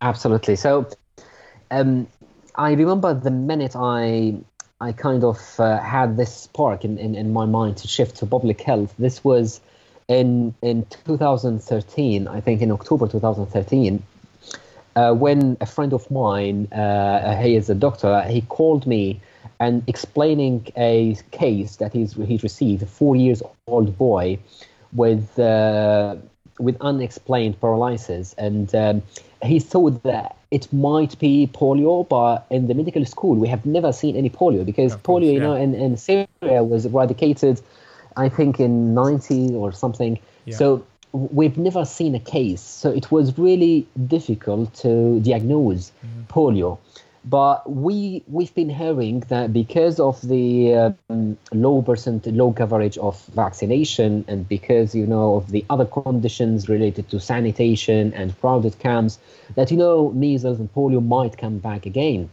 Absolutely. 0.00 0.56
So, 0.56 0.88
um, 1.70 2.06
I 2.54 2.72
remember 2.72 3.14
the 3.14 3.30
minute 3.30 3.74
I 3.76 4.38
I 4.78 4.92
kind 4.92 5.24
of 5.24 5.38
uh, 5.58 5.78
had 5.78 6.18
this 6.18 6.34
spark 6.34 6.84
in, 6.84 6.98
in, 6.98 7.14
in 7.14 7.32
my 7.32 7.46
mind 7.46 7.78
to 7.78 7.88
shift 7.88 8.16
to 8.16 8.26
public 8.26 8.60
health. 8.60 8.94
This 8.98 9.24
was 9.24 9.60
in 10.08 10.54
in 10.62 10.86
2013, 11.06 12.28
I 12.28 12.40
think 12.40 12.60
in 12.60 12.70
October 12.70 13.08
2013, 13.08 14.02
uh, 14.96 15.12
when 15.12 15.56
a 15.60 15.66
friend 15.66 15.92
of 15.92 16.10
mine, 16.10 16.66
uh, 16.72 17.36
he 17.36 17.56
is 17.56 17.70
a 17.70 17.74
doctor, 17.74 18.22
he 18.22 18.42
called 18.42 18.86
me 18.86 19.20
and 19.58 19.82
explaining 19.86 20.66
a 20.76 21.16
case 21.30 21.76
that 21.76 21.92
he's 21.92 22.14
he 22.14 22.38
received, 22.42 22.82
a 22.82 22.86
four 22.86 23.16
years 23.16 23.42
old 23.66 23.96
boy 23.96 24.38
with 24.92 25.38
uh, 25.38 26.16
with 26.58 26.76
unexplained 26.80 27.60
paralysis, 27.60 28.34
and 28.38 28.74
um, 28.74 29.02
he 29.42 29.60
thought 29.60 30.02
that 30.02 30.36
it 30.50 30.72
might 30.72 31.18
be 31.18 31.50
polio, 31.52 32.08
but 32.08 32.46
in 32.50 32.68
the 32.68 32.74
medical 32.74 33.04
school 33.04 33.34
we 33.36 33.48
have 33.48 33.66
never 33.66 33.92
seen 33.92 34.16
any 34.16 34.30
polio 34.30 34.64
because 34.64 34.94
Of 34.94 35.02
course, 35.02 35.24
polio, 35.24 35.32
you 35.32 35.40
know, 35.40 35.54
in, 35.54 35.74
in 35.74 35.96
Syria 35.96 36.26
was 36.62 36.86
eradicated, 36.86 37.60
I 38.16 38.28
think 38.28 38.60
in 38.60 38.94
90 38.94 39.54
or 39.54 39.72
something. 39.72 40.18
Yeah. 40.44 40.56
So 40.56 40.86
we've 41.12 41.58
never 41.58 41.84
seen 41.84 42.14
a 42.14 42.20
case, 42.20 42.60
so 42.60 42.90
it 42.90 43.10
was 43.10 43.38
really 43.38 43.86
difficult 44.06 44.72
to 44.74 45.20
diagnose 45.20 45.92
polio. 46.28 46.78
But 47.28 47.68
we 47.68 48.22
we've 48.28 48.54
been 48.54 48.70
hearing 48.70 49.20
that 49.28 49.52
because 49.52 49.98
of 49.98 50.20
the 50.22 50.94
um, 51.10 51.36
low 51.52 51.82
percent, 51.82 52.24
low 52.26 52.52
coverage 52.52 52.96
of 52.98 53.20
vaccination, 53.26 54.24
and 54.28 54.48
because 54.48 54.94
you 54.94 55.06
know 55.06 55.34
of 55.34 55.50
the 55.50 55.64
other 55.68 55.86
conditions 55.86 56.68
related 56.68 57.08
to 57.10 57.18
sanitation 57.18 58.14
and 58.14 58.38
crowded 58.40 58.78
camps, 58.78 59.18
that 59.56 59.72
you 59.72 59.76
know 59.76 60.12
measles 60.12 60.60
and 60.60 60.72
polio 60.72 61.04
might 61.04 61.36
come 61.36 61.58
back 61.58 61.84
again. 61.84 62.30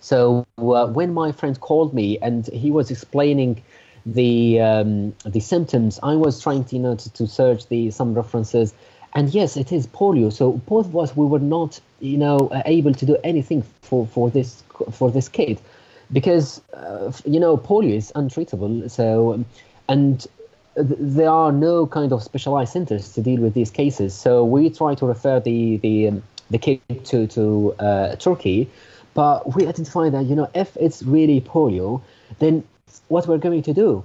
So 0.00 0.46
uh, 0.58 0.86
when 0.86 1.12
my 1.12 1.32
friend 1.32 1.58
called 1.60 1.92
me 1.92 2.18
and 2.20 2.46
he 2.46 2.70
was 2.70 2.90
explaining 2.90 3.62
the 4.06 4.60
um, 4.60 5.14
the 5.24 5.40
symptoms, 5.40 6.00
I 6.02 6.14
was 6.14 6.42
trying 6.42 6.64
to 6.64 6.76
you 6.76 6.82
know 6.82 6.94
to, 6.94 7.12
to 7.12 7.26
search 7.26 7.68
the 7.68 7.90
some 7.90 8.14
references, 8.14 8.72
and 9.14 9.32
yes, 9.32 9.56
it 9.56 9.72
is 9.72 9.86
polio. 9.86 10.32
So 10.32 10.52
both 10.52 10.86
of 10.86 10.96
us 10.96 11.16
we 11.16 11.26
were 11.26 11.38
not 11.38 11.80
you 12.00 12.18
know 12.18 12.48
uh, 12.48 12.62
able 12.66 12.94
to 12.94 13.06
do 13.06 13.16
anything 13.24 13.62
for 13.82 14.06
for 14.06 14.30
this 14.30 14.62
for 14.92 15.10
this 15.10 15.28
kid 15.28 15.60
because 16.12 16.60
uh, 16.74 17.12
you 17.24 17.40
know 17.40 17.56
polio 17.56 17.96
is 17.96 18.12
untreatable. 18.14 18.90
So 18.90 19.44
and 19.88 20.26
there 20.76 21.30
are 21.30 21.52
no 21.52 21.86
kind 21.86 22.12
of 22.12 22.22
specialized 22.22 22.72
centers 22.72 23.12
to 23.14 23.22
deal 23.22 23.40
with 23.40 23.54
these 23.54 23.70
cases. 23.70 24.14
So 24.14 24.44
we 24.44 24.70
try 24.70 24.94
to 24.96 25.06
refer 25.06 25.40
the 25.40 25.76
the 25.78 26.08
um, 26.08 26.22
the 26.50 26.58
kid 26.58 26.80
to 27.04 27.26
to 27.28 27.74
uh, 27.78 28.16
Turkey, 28.16 28.68
but 29.14 29.54
we 29.54 29.66
identify 29.66 30.10
that 30.10 30.24
you 30.24 30.34
know 30.34 30.50
if 30.54 30.76
it's 30.76 31.02
really 31.02 31.40
polio, 31.40 32.02
then 32.40 32.64
what 33.08 33.26
we're 33.28 33.38
going 33.38 33.62
to 33.62 33.74
do, 33.74 34.04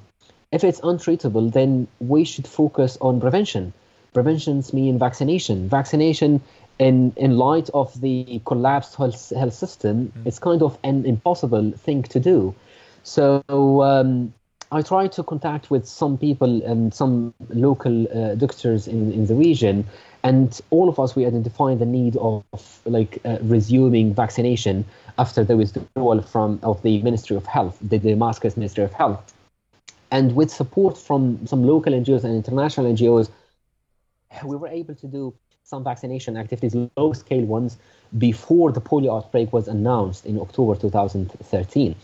if 0.51 0.63
it's 0.63 0.79
untreatable, 0.81 1.51
then 1.51 1.87
we 1.99 2.23
should 2.25 2.47
focus 2.47 2.97
on 3.01 3.19
prevention. 3.19 3.73
Preventions 4.13 4.73
mean 4.73 4.97
vaccination. 4.97 5.69
Vaccination, 5.69 6.41
in 6.79 7.13
in 7.15 7.37
light 7.37 7.69
of 7.73 7.99
the 8.01 8.41
collapsed 8.45 8.95
health, 8.95 9.31
health 9.35 9.53
system, 9.53 10.11
is 10.25 10.39
kind 10.39 10.61
of 10.61 10.77
an 10.83 11.05
impossible 11.05 11.71
thing 11.71 12.03
to 12.03 12.19
do. 12.19 12.55
So 13.03 13.43
um, 13.81 14.33
I 14.71 14.81
try 14.81 15.07
to 15.07 15.23
contact 15.23 15.71
with 15.71 15.87
some 15.87 16.17
people 16.17 16.63
and 16.63 16.93
some 16.93 17.33
local 17.49 18.07
uh, 18.11 18.35
doctors 18.35 18.87
in, 18.87 19.11
in 19.11 19.25
the 19.25 19.33
region, 19.33 19.87
and 20.23 20.59
all 20.69 20.89
of 20.89 20.99
us 20.99 21.15
we 21.15 21.25
identify 21.25 21.73
the 21.75 21.85
need 21.85 22.15
of 22.17 22.43
like 22.85 23.19
uh, 23.25 23.37
resuming 23.41 24.13
vaccination 24.13 24.85
after 25.17 25.43
the 25.43 25.57
withdrawal 25.57 26.21
from 26.21 26.59
of 26.61 26.81
the 26.83 27.01
Ministry 27.01 27.35
of 27.35 27.45
Health, 27.45 27.77
the 27.81 27.97
Damascus 27.97 28.55
Ministry 28.57 28.83
of 28.83 28.93
Health, 28.93 29.33
and 30.11 30.35
with 30.35 30.51
support 30.51 30.97
from 30.97 31.45
some 31.47 31.63
local 31.63 31.93
NGOs 31.93 32.23
and 32.23 32.35
international 32.35 32.93
NGOs, 32.93 33.29
we 34.43 34.55
were 34.55 34.67
able 34.67 34.95
to 34.95 35.07
do 35.07 35.33
some 35.63 35.83
vaccination 35.83 36.37
activities, 36.37 36.75
low 36.97 37.13
scale 37.13 37.45
ones, 37.45 37.77
before 38.17 38.71
the 38.71 38.81
polio 38.81 39.17
outbreak 39.17 39.53
was 39.53 39.67
announced 39.67 40.25
in 40.25 40.39
October 40.39 40.75
2013. 40.75 41.95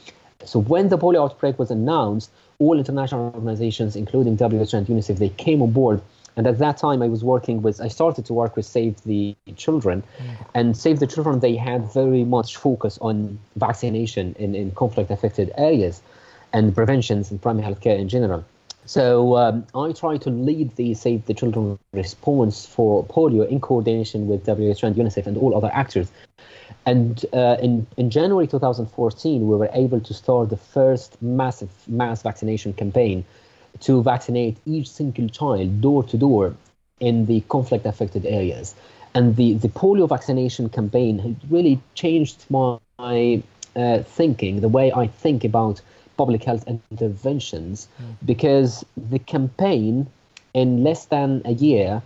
So 0.43 0.59
when 0.59 0.89
the 0.89 0.97
polio 0.97 1.23
outbreak 1.23 1.57
was 1.57 1.71
announced, 1.71 2.29
all 2.59 2.77
international 2.77 3.31
organizations, 3.33 3.95
including 3.95 4.37
WHO 4.37 4.77
and 4.77 4.87
UNICEF, 4.87 5.17
they 5.17 5.29
came 5.29 5.61
on 5.61 5.71
board. 5.71 6.01
And 6.37 6.45
at 6.47 6.59
that 6.59 6.77
time, 6.77 7.01
I 7.01 7.07
was 7.07 7.23
working 7.23 7.61
with, 7.61 7.79
I 7.79 7.87
started 7.87 8.25
to 8.25 8.33
work 8.33 8.55
with 8.55 8.65
Save 8.65 9.01
the 9.03 9.35
Children. 9.55 10.03
Mm. 10.19 10.47
And 10.53 10.77
Save 10.77 10.99
the 10.99 11.07
Children, 11.07 11.39
they 11.39 11.55
had 11.55 11.91
very 11.93 12.25
much 12.25 12.57
focus 12.57 12.99
on 13.01 13.39
vaccination 13.55 14.35
in, 14.37 14.53
in 14.53 14.71
conflict 14.71 15.09
affected 15.11 15.51
areas 15.57 16.01
and 16.53 16.75
preventions 16.75 17.31
in 17.31 17.39
primary 17.39 17.65
healthcare 17.67 17.97
in 17.97 18.09
general. 18.09 18.43
So 18.85 19.35
um, 19.35 19.65
I 19.73 19.91
try 19.93 20.17
to 20.17 20.29
lead 20.29 20.75
the 20.75 20.93
Save 20.93 21.25
the 21.25 21.33
Children 21.33 21.79
response 21.93 22.65
for 22.65 23.03
polio 23.05 23.47
in 23.47 23.59
coordination 23.59 24.27
with 24.27 24.45
WHO 24.45 24.85
and 24.85 24.95
UNICEF 24.95 25.25
and 25.25 25.37
all 25.37 25.57
other 25.57 25.71
actors. 25.73 26.11
And 26.85 27.25
uh, 27.33 27.57
in, 27.61 27.87
in 27.97 28.11
January 28.11 28.45
2014, 28.45 29.47
we 29.47 29.55
were 29.55 29.69
able 29.73 29.99
to 30.01 30.13
start 30.13 30.49
the 30.49 30.57
first 30.57 31.19
massive 31.21 31.69
mass 31.87 32.21
vaccination 32.21 32.73
campaign 32.73 33.25
to 33.81 34.03
vaccinate 34.03 34.57
each 34.65 34.89
single 34.89 35.29
child 35.29 35.81
door 35.81 36.03
to 36.03 36.17
door 36.17 36.55
in 36.99 37.25
the 37.25 37.41
conflict 37.41 37.85
affected 37.85 38.25
areas. 38.25 38.75
And 39.15 39.35
the, 39.35 39.53
the 39.55 39.69
polio 39.69 40.07
vaccination 40.07 40.69
campaign 40.69 41.39
really 41.49 41.81
changed 41.95 42.45
my, 42.49 42.77
uh, 43.75 43.99
thinking, 44.03 44.61
the 44.61 44.69
way 44.69 44.91
I 44.91 45.07
think 45.07 45.43
about 45.43 45.81
public 46.17 46.43
health 46.43 46.65
interventions, 46.91 47.87
mm. 48.01 48.15
because 48.25 48.85
the 48.95 49.19
campaign 49.19 50.07
in 50.53 50.83
less 50.83 51.05
than 51.05 51.41
a 51.45 51.51
year 51.51 52.01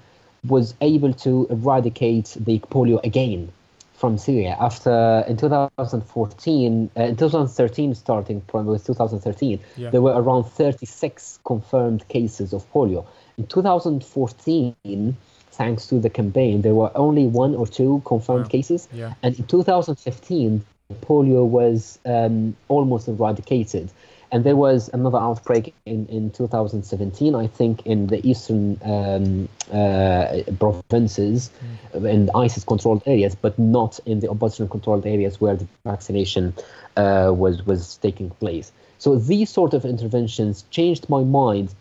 was 0.47 0.73
able 0.81 1.13
to 1.13 1.47
eradicate 1.49 2.35
the 2.39 2.59
polio 2.59 3.03
again 3.03 3.51
from 3.99 4.17
Syria 4.17 4.55
after 4.59 5.25
in 5.27 5.35
2014, 5.35 6.89
uh, 6.95 7.01
in 7.01 7.17
2013, 7.17 7.95
starting 7.95 8.41
from 8.47 8.65
with 8.65 8.85
2013, 8.85 9.59
yeah. 9.75 9.89
there 9.89 10.01
were 10.01 10.13
around 10.13 10.45
36 10.45 11.39
confirmed 11.43 12.07
cases 12.07 12.53
of 12.53 12.71
polio. 12.71 13.05
In 13.37 13.45
2014, 13.47 15.17
thanks 15.51 15.87
to 15.87 15.99
the 15.99 16.09
campaign, 16.09 16.61
there 16.61 16.75
were 16.75 16.91
only 16.95 17.27
one 17.27 17.53
or 17.55 17.67
two 17.67 18.01
confirmed 18.05 18.45
yeah. 18.45 18.51
cases, 18.51 18.87
yeah. 18.93 19.13
and 19.21 19.37
in 19.37 19.45
2015, 19.45 20.65
polio 20.96 21.46
was 21.46 22.00
um, 22.05 22.55
almost 22.67 23.08
eradicated. 23.08 23.91
And 24.31 24.43
there 24.43 24.55
was 24.55 24.89
another 24.93 25.17
outbreak 25.17 25.74
in, 25.86 26.05
in 26.08 26.29
2017, 26.29 27.34
I 27.34 27.48
think, 27.48 27.86
in 27.86 28.08
the 28.08 28.27
eastern 28.27 28.79
um, 28.84 29.50
uh, 29.72 30.41
provinces, 30.60 31.50
mm. 31.93 32.10
in 32.10 32.29
ISIS 32.36 32.63
controlled 32.63 33.01
areas, 33.08 33.34
but 33.34 33.58
not 33.58 34.00
in 34.05 34.19
the 34.19 34.29
opposition 34.29 34.69
controlled 34.69 35.08
areas 35.08 35.41
where 35.41 35.55
the 35.55 35.67
vaccination 35.84 36.53
uh, 36.96 37.31
was, 37.36 37.65
was 37.65 37.98
taking 37.98 38.29
place. 38.31 38.72
So 39.00 39.15
these 39.15 39.50
sort 39.50 39.74
of 39.74 39.84
interventions 39.84 40.63
changed 40.69 41.10
my 41.10 41.24
mind 41.24 41.74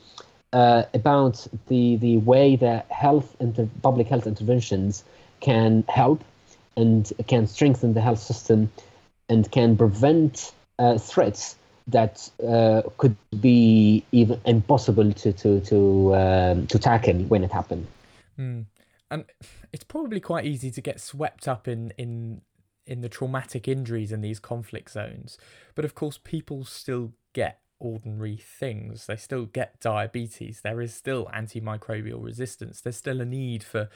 uh, 0.54 0.84
about 0.94 1.46
the, 1.66 1.96
the 1.96 2.16
way 2.18 2.56
that 2.56 2.90
health 2.90 3.36
inter- 3.40 3.68
public 3.82 4.06
health 4.06 4.26
interventions 4.26 5.04
can 5.40 5.84
help 5.88 6.24
and 6.76 7.12
can 7.26 7.46
strengthen 7.46 7.92
the 7.92 8.00
health 8.00 8.20
system 8.20 8.70
and 9.28 9.50
can 9.50 9.76
prevent 9.76 10.52
uh, 10.78 10.98
threats 10.98 11.56
that 11.88 12.30
uh, 12.46 12.82
could 12.98 13.16
be 13.40 14.04
even 14.12 14.40
impossible 14.44 15.12
to 15.12 15.32
to 15.32 15.60
to 15.60 16.14
um, 16.14 16.66
to 16.66 16.78
tackle 16.78 17.18
when 17.24 17.42
it 17.44 17.52
happened. 17.52 17.86
Mm. 18.38 18.66
And 19.10 19.24
it's 19.72 19.84
probably 19.84 20.20
quite 20.20 20.44
easy 20.44 20.70
to 20.70 20.80
get 20.80 21.00
swept 21.00 21.48
up 21.48 21.66
in 21.66 21.92
in 21.96 22.42
in 22.86 23.00
the 23.00 23.08
traumatic 23.08 23.68
injuries 23.68 24.12
in 24.12 24.22
these 24.22 24.38
conflict 24.38 24.90
zones, 24.90 25.38
but 25.74 25.84
of 25.84 25.94
course 25.94 26.18
people 26.22 26.64
still 26.64 27.12
get 27.34 27.60
ordinary 27.78 28.36
things. 28.36 29.06
They 29.06 29.16
still 29.16 29.46
get 29.46 29.80
diabetes. 29.80 30.62
There 30.62 30.80
is 30.80 30.94
still 30.94 31.26
antimicrobial 31.26 32.22
resistance. 32.24 32.80
There's 32.80 32.96
still 32.96 33.20
a 33.20 33.24
need 33.24 33.62
for 33.62 33.88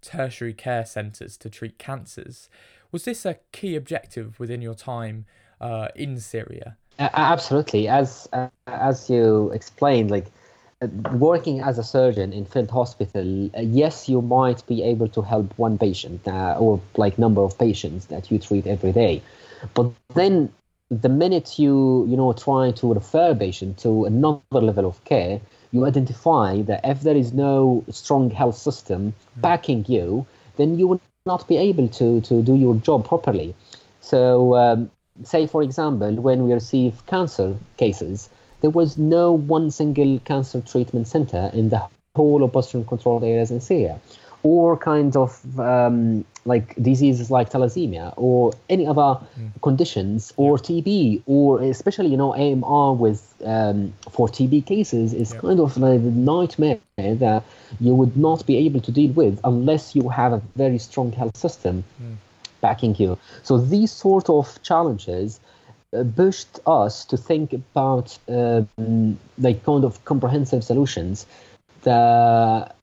tertiary 0.00 0.54
care 0.54 0.84
centres 0.84 1.36
to 1.38 1.50
treat 1.50 1.78
cancers. 1.78 2.48
Was 2.90 3.04
this 3.04 3.26
a 3.26 3.36
key 3.52 3.76
objective 3.76 4.40
within 4.40 4.62
your 4.62 4.74
time 4.74 5.26
uh, 5.60 5.88
in 5.94 6.18
Syria? 6.20 6.76
Uh, 6.98 7.08
absolutely, 7.12 7.86
as 7.86 8.28
uh, 8.32 8.48
as 8.66 9.10
you 9.10 9.50
explained, 9.52 10.10
like 10.10 10.26
uh, 10.80 10.86
working 11.12 11.60
as 11.60 11.78
a 11.78 11.84
surgeon 11.84 12.32
in 12.32 12.44
field 12.46 12.70
hospital, 12.70 13.50
uh, 13.56 13.60
yes, 13.60 14.08
you 14.08 14.22
might 14.22 14.66
be 14.66 14.82
able 14.82 15.08
to 15.08 15.20
help 15.20 15.56
one 15.58 15.76
patient 15.76 16.26
uh, 16.26 16.56
or 16.58 16.80
like 16.96 17.18
number 17.18 17.42
of 17.42 17.58
patients 17.58 18.06
that 18.06 18.30
you 18.30 18.38
treat 18.38 18.66
every 18.66 18.92
day, 18.92 19.22
but 19.74 19.92
then 20.14 20.50
the 20.90 21.10
minute 21.10 21.58
you 21.58 22.06
you 22.08 22.16
know 22.16 22.32
try 22.32 22.70
to 22.72 22.94
refer 22.94 23.32
a 23.32 23.36
patient 23.36 23.76
to 23.78 24.06
another 24.06 24.40
level 24.50 24.86
of 24.86 25.04
care, 25.04 25.40
you 25.72 25.84
identify 25.84 26.62
that 26.62 26.80
if 26.84 27.02
there 27.02 27.16
is 27.16 27.34
no 27.34 27.84
strong 27.90 28.30
health 28.30 28.56
system 28.56 29.12
hmm. 29.34 29.40
backing 29.40 29.84
you, 29.86 30.26
then 30.56 30.78
you 30.78 30.88
will 30.88 31.00
not 31.32 31.46
be 31.52 31.56
able 31.68 31.88
to 32.00 32.08
to 32.28 32.42
do 32.50 32.54
your 32.64 32.74
job 32.88 33.06
properly. 33.12 33.54
So 34.00 34.20
um, 34.62 34.90
say, 35.32 35.46
for 35.46 35.62
example, 35.62 36.12
when 36.26 36.38
we 36.46 36.52
receive 36.54 37.04
cancer 37.06 37.48
cases, 37.76 38.28
there 38.62 38.74
was 38.80 38.98
no 38.98 39.24
one 39.56 39.70
single 39.70 40.18
cancer 40.30 40.60
treatment 40.72 41.06
center 41.14 41.50
in 41.52 41.68
the 41.74 41.82
whole 42.16 42.42
of 42.42 42.54
Western 42.54 42.84
controlled 42.84 43.24
areas 43.24 43.50
in 43.50 43.60
Syria, 43.60 44.00
or 44.52 44.76
kinds 44.76 45.14
of 45.24 45.30
um, 45.58 46.24
like 46.52 46.66
diseases 46.90 47.30
like 47.36 47.50
thalassemia 47.50 48.06
or 48.16 48.52
any 48.74 48.86
other 48.92 49.10
mm. 49.10 49.50
conditions 49.62 50.32
or 50.36 50.56
TB 50.56 51.22
or 51.26 51.60
especially 51.62 52.10
you 52.14 52.20
know 52.22 52.32
AMR 52.44 52.88
with 53.04 53.20
um, 53.44 53.92
for 54.14 54.26
TB 54.36 54.54
cases 54.72 55.12
is 55.12 55.32
yep. 55.32 55.42
kind 55.42 55.60
of 55.60 55.76
like 55.76 56.00
a 56.00 56.14
nightmare 56.32 57.14
that 57.26 57.42
you 57.80 57.92
would 57.94 58.16
not 58.16 58.46
be 58.46 58.56
able 58.66 58.80
to 58.80 58.92
deal 59.00 59.12
with 59.12 59.34
unless 59.44 59.94
you 59.96 60.08
have 60.08 60.32
a 60.32 60.42
very 60.56 60.78
strong 60.78 61.12
health 61.12 61.36
system. 61.36 61.84
Mm 62.02 62.16
backing 62.60 62.94
you. 62.96 63.18
So 63.42 63.58
these 63.58 63.92
sort 63.92 64.28
of 64.28 64.60
challenges 64.62 65.40
uh, 65.92 66.04
pushed 66.16 66.60
us 66.66 67.04
to 67.06 67.16
think 67.16 67.52
about 67.52 68.18
um, 68.28 69.18
like 69.38 69.64
kind 69.64 69.84
of 69.84 70.04
comprehensive 70.04 70.64
solutions 70.64 71.26
that 71.82 72.76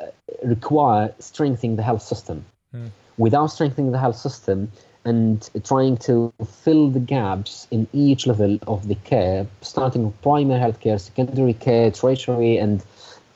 require 0.44 1.14
strengthening 1.20 1.76
the 1.76 1.84
health 1.84 2.02
system. 2.02 2.46
Mm. 2.74 2.90
Without 3.18 3.48
strengthening 3.48 3.92
the 3.92 4.00
health 4.00 4.18
system 4.18 4.72
and 5.06 5.50
trying 5.64 5.98
to 5.98 6.34
fill 6.64 6.90
the 6.90 7.00
gaps 7.00 7.68
in 7.72 7.88
each 7.94 8.28
level 8.28 8.58
of 8.68 8.88
the 8.88 8.96
care, 8.96 9.48
starting 9.62 10.06
with 10.06 10.22
primary 10.22 10.60
health 10.60 10.80
care, 10.80 10.98
secondary 10.98 11.54
care, 11.54 11.92
tertiary, 11.92 12.58
and 12.58 12.84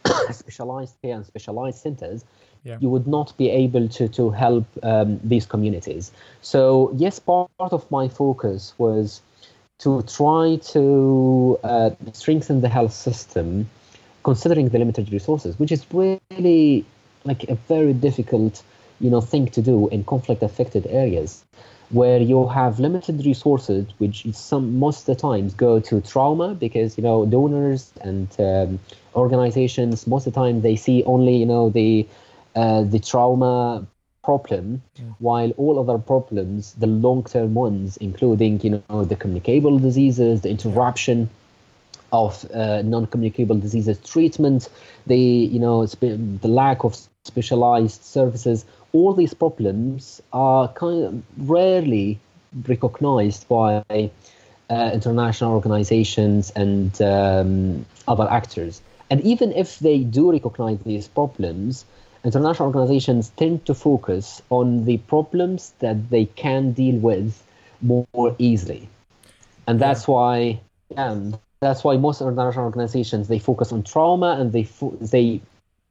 specialized 0.31 0.95
care 1.01 1.15
and 1.15 1.25
specialized 1.25 1.77
centers, 1.77 2.25
yeah. 2.63 2.77
you 2.79 2.89
would 2.89 3.07
not 3.07 3.37
be 3.37 3.49
able 3.49 3.87
to 3.87 4.07
to 4.09 4.31
help 4.31 4.65
um, 4.83 5.19
these 5.23 5.45
communities. 5.45 6.11
So 6.41 6.91
yes, 6.95 7.19
part 7.19 7.49
of 7.59 7.89
my 7.91 8.07
focus 8.09 8.73
was 8.77 9.21
to 9.79 10.01
try 10.03 10.59
to 10.73 11.59
uh, 11.63 11.91
strengthen 12.11 12.61
the 12.61 12.67
health 12.67 12.93
system, 12.93 13.69
considering 14.31 14.69
the 14.69 14.77
limited 14.77 15.11
resources, 15.11 15.57
which 15.61 15.71
is 15.71 15.81
really 15.91 16.85
like 17.29 17.41
a 17.55 17.55
very 17.73 17.93
difficult, 18.07 18.61
you 19.03 19.09
know, 19.09 19.21
thing 19.21 19.45
to 19.55 19.61
do 19.71 19.75
in 19.89 20.03
conflict-affected 20.13 20.85
areas, 21.03 21.43
where 21.99 22.21
you 22.31 22.47
have 22.59 22.79
limited 22.79 23.17
resources, 23.25 23.83
which 23.97 24.17
some 24.33 24.65
most 24.85 24.99
of 25.01 25.07
the 25.11 25.19
times 25.29 25.49
go 25.55 25.79
to 25.89 25.95
trauma 26.11 26.49
because 26.65 26.89
you 26.97 27.03
know 27.07 27.17
donors 27.25 27.81
and 28.01 28.27
um, 28.49 28.69
organizations 29.15 30.05
most 30.13 30.27
of 30.27 30.33
the 30.33 30.39
time 30.39 30.55
they 30.67 30.75
see 30.85 30.97
only 31.13 31.35
you 31.43 31.47
know 31.53 31.65
the 31.79 31.89
uh, 32.61 32.81
the 32.93 32.99
trauma 32.99 33.55
problem, 34.29 34.65
yeah. 34.95 35.05
while 35.27 35.51
all 35.61 35.75
other 35.83 35.97
problems, 35.97 36.73
the 36.83 36.91
long-term 37.05 37.51
ones, 37.55 37.97
including 37.97 38.53
you 38.65 38.71
know 38.77 39.03
the 39.11 39.17
communicable 39.21 39.75
diseases, 39.79 40.41
the 40.45 40.51
interruption 40.55 41.17
of 42.11 42.49
uh, 42.51 42.81
non-communicable 42.81 43.57
diseases 43.59 43.99
treatment, 43.99 44.69
the 45.07 45.17
you 45.17 45.59
know 45.59 45.85
spe- 45.85 46.19
the 46.41 46.47
lack 46.47 46.83
of 46.83 46.95
specialized 47.25 48.03
services, 48.03 48.65
all 48.93 49.13
these 49.13 49.33
problems 49.33 50.21
are 50.33 50.67
kind 50.69 51.03
of 51.03 51.23
rarely 51.49 52.19
recognized 52.67 53.47
by 53.47 53.83
uh, 54.69 54.91
international 54.93 55.53
organizations 55.53 56.51
and 56.51 57.01
um, 57.01 57.85
other 58.07 58.27
actors. 58.29 58.81
And 59.09 59.21
even 59.21 59.51
if 59.53 59.79
they 59.79 59.99
do 59.99 60.31
recognize 60.31 60.79
these 60.85 61.07
problems, 61.07 61.85
international 62.23 62.67
organizations 62.67 63.29
tend 63.37 63.65
to 63.65 63.73
focus 63.73 64.41
on 64.49 64.85
the 64.85 64.97
problems 64.97 65.73
that 65.79 66.09
they 66.09 66.25
can 66.25 66.73
deal 66.73 66.95
with 66.95 67.41
more 67.81 68.35
easily. 68.37 68.89
And 69.67 69.79
that's 69.79 70.07
yeah. 70.07 70.13
why 70.13 70.59
um, 70.97 71.39
that's 71.61 71.83
why 71.83 71.97
most 71.97 72.21
international 72.21 72.65
organizations 72.65 73.27
they 73.27 73.39
focus 73.39 73.71
on 73.71 73.83
trauma 73.83 74.37
and 74.39 74.51
they 74.51 74.63
fo- 74.63 74.97
they 75.01 75.41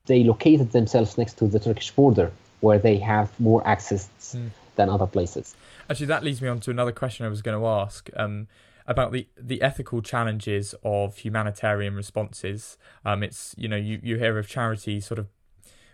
they 0.06 0.24
located 0.24 0.72
themselves 0.72 1.18
next 1.18 1.38
to 1.38 1.46
the 1.46 1.60
Turkish 1.60 1.90
border 1.90 2.32
where 2.60 2.78
they 2.78 2.96
have 2.96 3.38
more 3.38 3.66
access 3.66 4.08
mm. 4.34 4.50
than 4.76 4.88
other 4.88 5.06
places. 5.06 5.54
Actually, 5.90 6.06
that 6.06 6.24
leads 6.24 6.40
me 6.40 6.48
on 6.48 6.60
to 6.60 6.70
another 6.70 6.92
question 6.92 7.24
I 7.26 7.28
was 7.28 7.42
going 7.42 7.58
to 7.58 7.66
ask. 7.66 8.08
Um, 8.16 8.48
about 8.86 9.12
the 9.12 9.28
the 9.38 9.60
ethical 9.60 10.00
challenges 10.00 10.74
of 10.82 11.18
humanitarian 11.18 11.94
responses. 11.94 12.78
Um, 13.04 13.22
it's 13.22 13.54
you 13.58 13.68
know 13.68 13.76
you 13.76 14.00
you 14.02 14.16
hear 14.16 14.38
of 14.38 14.48
charities 14.48 15.06
sort 15.06 15.18
of 15.18 15.26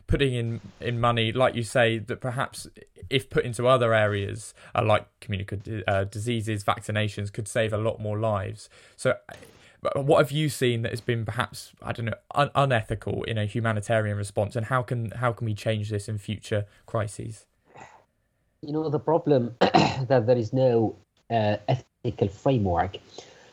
putting 0.07 0.35
in 0.35 0.61
in 0.81 1.01
money, 1.01 1.33
like 1.33 1.55
you 1.55 1.65
say, 1.65 1.99
that 1.99 2.21
perhaps 2.21 2.69
if 3.11 3.29
put 3.29 3.45
into 3.45 3.67
other 3.67 3.93
areas 3.93 4.55
uh, 4.75 4.85
like 4.85 5.07
communicable 5.21 5.83
uh, 5.87 6.05
diseases, 6.05 6.65
vaccinations, 6.65 7.33
could 7.33 7.49
save 7.49 7.73
a 7.73 7.79
lot 7.79 8.01
more 8.01 8.19
lives. 8.19 8.69
So, 8.97 9.15
what 9.95 10.19
have 10.19 10.33
you 10.33 10.49
seen 10.49 10.83
that 10.83 10.91
has 10.91 11.01
been 11.01 11.25
perhaps 11.25 11.73
I 11.83 11.93
don't 11.93 12.07
know 12.07 12.15
un- 12.35 12.51
unethical 12.55 13.23
in 13.25 13.39
a 13.39 13.45
humanitarian 13.45 14.17
response, 14.17 14.57
and 14.57 14.67
how 14.67 14.83
can 14.83 15.11
how 15.13 15.33
can 15.33 15.45
we 15.45 15.55
change 15.55 15.91
this 15.91 16.09
in 16.09 16.19
future 16.19 16.67
crises? 16.87 17.47
You 18.63 18.73
know 18.73 18.89
the 18.89 18.99
problem 18.99 19.57
that 19.61 20.25
there 20.27 20.39
is 20.39 20.53
no 20.53 20.97
uh, 21.31 21.57
ethical 21.69 22.29
framework 22.29 22.97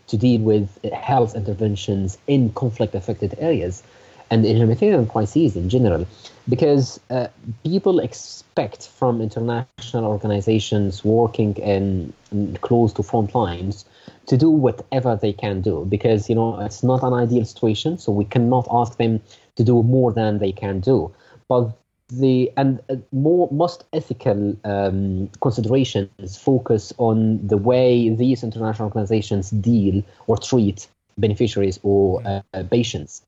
to 0.08 0.18
deal 0.18 0.42
with 0.42 0.84
health 0.94 1.36
interventions 1.36 2.18
in 2.28 2.52
conflict 2.52 2.96
affected 2.96 3.36
areas 3.38 3.84
and 4.32 4.46
in 4.46 4.56
humanitarian 4.56 5.06
crises 5.06 5.56
in 5.58 5.70
general, 5.70 6.08
because 6.48 7.00
uh, 7.10 7.28
people 7.64 8.00
expect 8.00 8.88
from 8.88 9.22
international 9.22 10.06
organizations 10.06 11.04
working 11.04 11.54
in, 11.58 12.14
in, 12.32 12.58
close 12.62 12.94
to 12.94 13.04
front 13.04 13.36
lines 13.36 13.86
to 14.26 14.38
do 14.38 14.50
whatever 14.50 15.18
they 15.18 15.34
can 15.34 15.62
do, 15.62 15.86
because 15.90 16.30
you 16.30 16.36
know 16.36 16.60
it's 16.62 16.82
not 16.82 17.04
an 17.04 17.14
ideal 17.14 17.46
situation, 17.46 17.98
so 17.98 18.12
we 18.12 18.26
cannot 18.26 18.68
ask 18.72 18.98
them 18.98 19.22
to 19.58 19.64
do 19.64 19.84
more 19.84 20.14
than 20.14 20.40
they 20.40 20.54
can 20.54 20.80
do. 20.80 21.14
But 21.50 21.78
the 22.10 22.52
and 22.58 22.80
uh, 22.90 22.96
more 23.12 23.50
most 23.52 23.84
ethical 23.94 24.56
um, 24.64 25.30
considerations 25.42 26.38
focus 26.38 26.94
on 26.98 27.46
the 27.46 27.58
way 27.58 28.10
these 28.10 28.44
international 28.44 28.88
organizations 28.88 29.50
deal 29.50 30.04
or 30.28 30.38
treat 30.38 30.88
beneficiaries 31.18 31.80
or 31.84 32.22
uh, 32.26 32.64
patients 32.70 33.22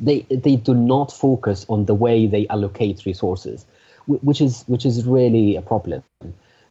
they 0.00 0.20
they 0.30 0.56
do 0.56 0.74
not 0.74 1.12
focus 1.12 1.66
on 1.68 1.86
the 1.86 1.94
way 1.94 2.26
they 2.26 2.46
allocate 2.48 3.04
resources, 3.06 3.66
which 4.06 4.40
is 4.40 4.64
which 4.66 4.86
is 4.86 5.04
really 5.04 5.56
a 5.56 5.62
problem, 5.62 6.02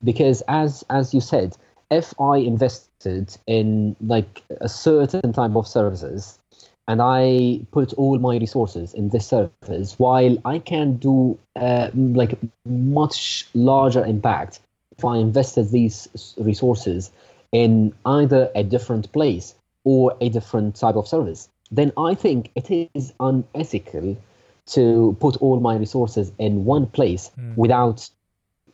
because 0.04 0.42
as 0.48 0.84
as 0.90 1.14
you 1.14 1.22
said, 1.22 1.58
if 1.92 2.14
I 2.20 2.38
invested 2.38 3.36
in 3.46 3.96
like 4.02 4.44
a 4.62 4.70
certain 4.70 5.34
type 5.34 5.56
of 5.56 5.68
services, 5.68 6.40
and 6.88 7.02
I 7.02 7.62
put 7.72 7.94
all 7.94 8.18
my 8.20 8.38
resources 8.38 8.94
in 8.94 9.10
this 9.10 9.28
service, 9.28 10.00
while 10.00 10.38
I 10.46 10.60
can 10.60 10.98
do 10.98 11.38
uh, 11.56 11.90
like 11.94 12.38
much 12.66 13.48
larger 13.54 14.06
impact 14.06 14.62
if 14.98 15.04
I 15.04 15.18
invested 15.18 15.72
these 15.72 16.36
resources 16.38 17.12
in 17.52 17.94
either 18.06 18.50
a 18.56 18.64
different 18.64 19.12
place 19.12 19.56
or 19.84 20.16
a 20.22 20.30
different 20.30 20.76
type 20.76 20.96
of 20.96 21.08
service 21.08 21.50
then 21.72 21.92
I 21.98 22.14
think 22.14 22.52
it 22.56 22.90
is 22.94 23.14
unethical 23.20 24.18
to 24.66 25.18
put 25.20 25.38
all 25.38 25.60
my 25.60 25.76
resources 25.76 26.32
in 26.38 26.66
one 26.66 26.88
place 26.88 27.32
mm. 27.40 27.56
without 27.58 28.10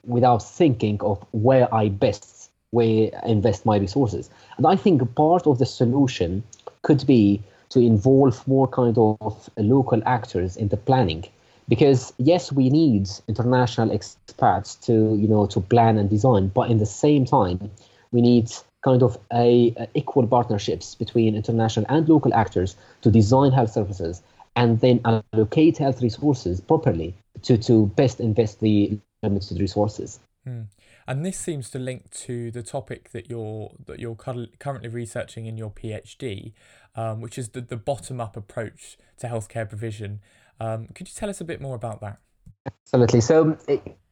without 0.06 0.40
thinking 0.40 1.00
of 1.02 1.24
where 1.32 1.74
I 1.74 1.90
best 1.90 2.52
where 2.72 3.10
invest 3.26 3.66
my 3.66 3.78
resources. 3.78 4.30
And 4.58 4.68
I 4.68 4.76
think 4.76 5.16
part 5.16 5.48
of 5.48 5.58
the 5.58 5.66
solution 5.66 6.44
could 6.84 7.06
be 7.08 7.42
to 7.70 7.80
involve 7.80 8.48
more 8.48 8.68
kind 8.68 8.98
of 8.98 9.50
local 9.58 10.02
actors 10.06 10.56
in 10.56 10.68
the 10.70 10.78
planning. 10.78 11.26
Because 11.68 12.14
yes, 12.18 12.52
we 12.52 12.70
need 12.70 13.10
international 13.28 13.92
experts 13.92 14.76
to 14.76 14.94
you 15.16 15.28
know 15.28 15.46
to 15.48 15.60
plan 15.62 15.98
and 15.98 16.10
design, 16.10 16.48
but 16.48 16.70
in 16.70 16.80
the 16.80 16.86
same 16.86 17.26
time, 17.26 17.72
we 18.12 18.22
need 18.22 18.52
kind 18.84 19.04
of 19.04 19.18
a, 19.34 19.74
a, 19.78 19.88
equal 19.94 20.26
partnerships 20.28 20.96
between 20.96 21.36
international 21.36 21.86
and 21.90 22.08
local 22.08 22.34
actors 22.34 22.76
to 23.02 23.12
design 23.12 23.52
health 23.52 23.72
services 23.72 24.22
and 24.56 24.80
then 24.82 25.02
allocate 25.34 25.78
health 25.78 26.02
resources 26.02 26.62
properly 26.62 27.14
to, 27.44 27.58
to 27.58 27.88
best 27.88 28.20
invest 28.20 28.60
the 28.60 28.98
limited 29.22 29.60
resources. 29.60 30.20
Hmm. 30.46 30.64
And 31.08 31.26
this 31.26 31.40
seems 31.40 31.70
to 31.72 31.80
link 31.80 32.12
to 32.12 32.52
the 32.52 32.62
topic 32.62 33.12
that 33.12 33.30
you're 33.30 33.72
that 33.88 34.00
you're 34.00 34.16
currently 34.16 34.90
researching 34.90 35.48
in 35.48 35.58
your 35.58 35.72
PhD, 35.72 36.54
um, 36.96 37.20
which 37.20 37.38
is 37.38 37.50
the, 37.50 37.62
the 37.62 37.78
bottom 37.78 38.22
up 38.22 38.38
approach 38.38 38.96
to 39.18 39.28
healthcare 39.28 39.68
provision. 39.68 40.22
Um, 40.60 40.88
could 40.94 41.08
you 41.08 41.14
tell 41.16 41.30
us 41.30 41.42
a 41.42 41.46
bit 41.46 41.62
more 41.62 41.76
about 41.76 42.02
that? 42.02 42.20
Absolutely. 42.68 43.22
So, 43.22 43.58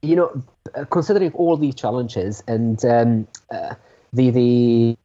you 0.02 0.16
know, 0.16 0.44
considering 0.90 1.32
all 1.34 1.58
these 1.58 1.76
challenges 1.76 2.44
and 2.48 2.84
um, 2.86 3.28
uh, 3.52 3.76
the 4.14 4.30
the 4.32 4.98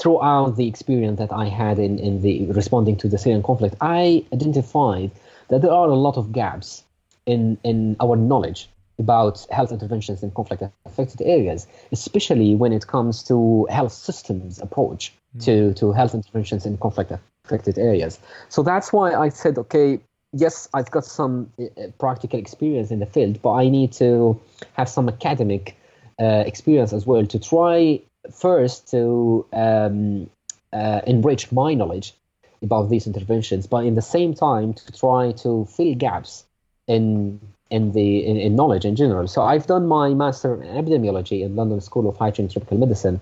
throughout 0.00 0.56
the 0.56 0.66
experience 0.66 1.18
that 1.18 1.32
I 1.32 1.46
had 1.46 1.78
in, 1.78 1.98
in 1.98 2.22
the 2.22 2.46
responding 2.46 2.96
to 2.98 3.08
the 3.08 3.18
Syrian 3.18 3.42
conflict, 3.42 3.74
I 3.80 4.24
identified 4.32 5.10
that 5.48 5.62
there 5.62 5.72
are 5.72 5.88
a 5.88 5.94
lot 5.94 6.16
of 6.16 6.32
gaps 6.32 6.84
in, 7.26 7.58
in 7.64 7.96
our 8.00 8.16
knowledge 8.16 8.68
about 8.98 9.46
health 9.50 9.72
interventions 9.72 10.22
in 10.22 10.30
conflict 10.30 10.62
affected 10.84 11.22
areas, 11.22 11.66
especially 11.90 12.54
when 12.54 12.72
it 12.72 12.86
comes 12.86 13.22
to 13.24 13.66
health 13.70 13.92
systems 13.92 14.58
approach 14.60 15.12
mm. 15.36 15.44
to, 15.44 15.74
to 15.74 15.92
health 15.92 16.14
interventions 16.14 16.66
in 16.66 16.76
conflict 16.78 17.12
affected 17.44 17.78
areas. 17.78 18.18
So 18.48 18.62
that's 18.62 18.92
why 18.92 19.14
I 19.14 19.30
said, 19.30 19.58
okay, 19.58 19.98
yes, 20.32 20.68
I've 20.74 20.90
got 20.90 21.04
some 21.04 21.50
uh, 21.58 21.88
practical 21.98 22.38
experience 22.38 22.90
in 22.90 23.00
the 23.00 23.06
field, 23.06 23.40
but 23.42 23.52
I 23.52 23.68
need 23.68 23.92
to 23.92 24.40
have 24.74 24.88
some 24.88 25.08
academic 25.08 25.76
uh, 26.20 26.44
experience 26.46 26.92
as 26.92 27.06
well 27.06 27.26
to 27.26 27.38
try 27.38 28.00
first 28.30 28.90
to 28.90 29.46
um, 29.52 30.30
uh, 30.72 31.00
enrich 31.06 31.52
my 31.52 31.74
knowledge 31.74 32.14
about 32.62 32.90
these 32.90 33.06
interventions, 33.06 33.66
but 33.66 33.84
in 33.84 33.94
the 33.94 34.02
same 34.02 34.34
time 34.34 34.74
to 34.74 34.92
try 34.92 35.32
to 35.32 35.66
fill 35.66 35.94
gaps 35.94 36.44
in 36.86 37.40
in 37.70 37.92
the 37.92 38.26
in, 38.26 38.36
in, 38.36 38.56
knowledge 38.56 38.84
in 38.84 38.96
general. 38.96 39.26
So 39.28 39.42
I've 39.42 39.66
done 39.66 39.86
my 39.86 40.12
master 40.12 40.62
in 40.62 40.68
epidemiology 40.84 41.42
in 41.42 41.56
London 41.56 41.80
School 41.80 42.08
of 42.08 42.16
Hygiene 42.16 42.44
and 42.44 42.52
Tropical 42.52 42.78
Medicine 42.78 43.20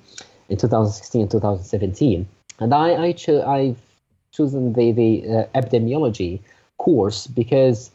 in 0.49 0.57
2016 0.57 1.23
and 1.23 1.31
2017, 1.31 2.27
and 2.61 2.75
I 2.75 3.05
I 3.05 3.13
cho- 3.13 3.45
I've 3.47 3.81
chosen 4.33 4.73
the 4.73 4.93
the 4.93 5.25
uh, 5.29 5.61
epidemiology 5.61 6.41
course 6.79 7.27
because. 7.27 7.91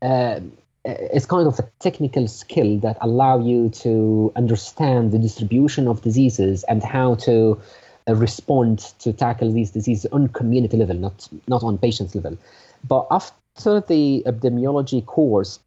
Uh, 0.00 0.40
it's 0.88 1.26
kind 1.26 1.46
of 1.46 1.58
a 1.58 1.68
technical 1.80 2.26
skill 2.26 2.78
that 2.78 2.96
allow 3.00 3.38
you 3.38 3.68
to 3.70 4.32
understand 4.36 5.12
the 5.12 5.18
distribution 5.18 5.86
of 5.86 6.02
diseases 6.02 6.64
and 6.64 6.82
how 6.82 7.14
to 7.16 7.60
uh, 8.08 8.14
respond 8.14 8.78
to 9.00 9.12
tackle 9.12 9.52
these 9.52 9.70
diseases 9.70 10.06
on 10.12 10.28
community 10.28 10.76
level, 10.76 10.96
not 10.96 11.28
not 11.46 11.62
on 11.62 11.78
patients 11.78 12.14
level. 12.14 12.38
But 12.86 13.06
after 13.10 13.80
the 13.80 14.22
epidemiology 14.26 15.04
course, 15.04 15.60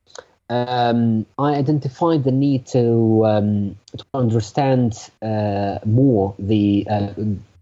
um, 0.49 1.25
I 1.38 1.53
identified 1.55 2.23
the 2.23 2.31
need 2.31 2.65
to 2.67 3.25
um, 3.25 3.77
to 3.97 4.05
understand 4.13 5.10
uh, 5.21 5.79
more 5.86 6.34
the 6.39 6.88
uh, 6.89 7.13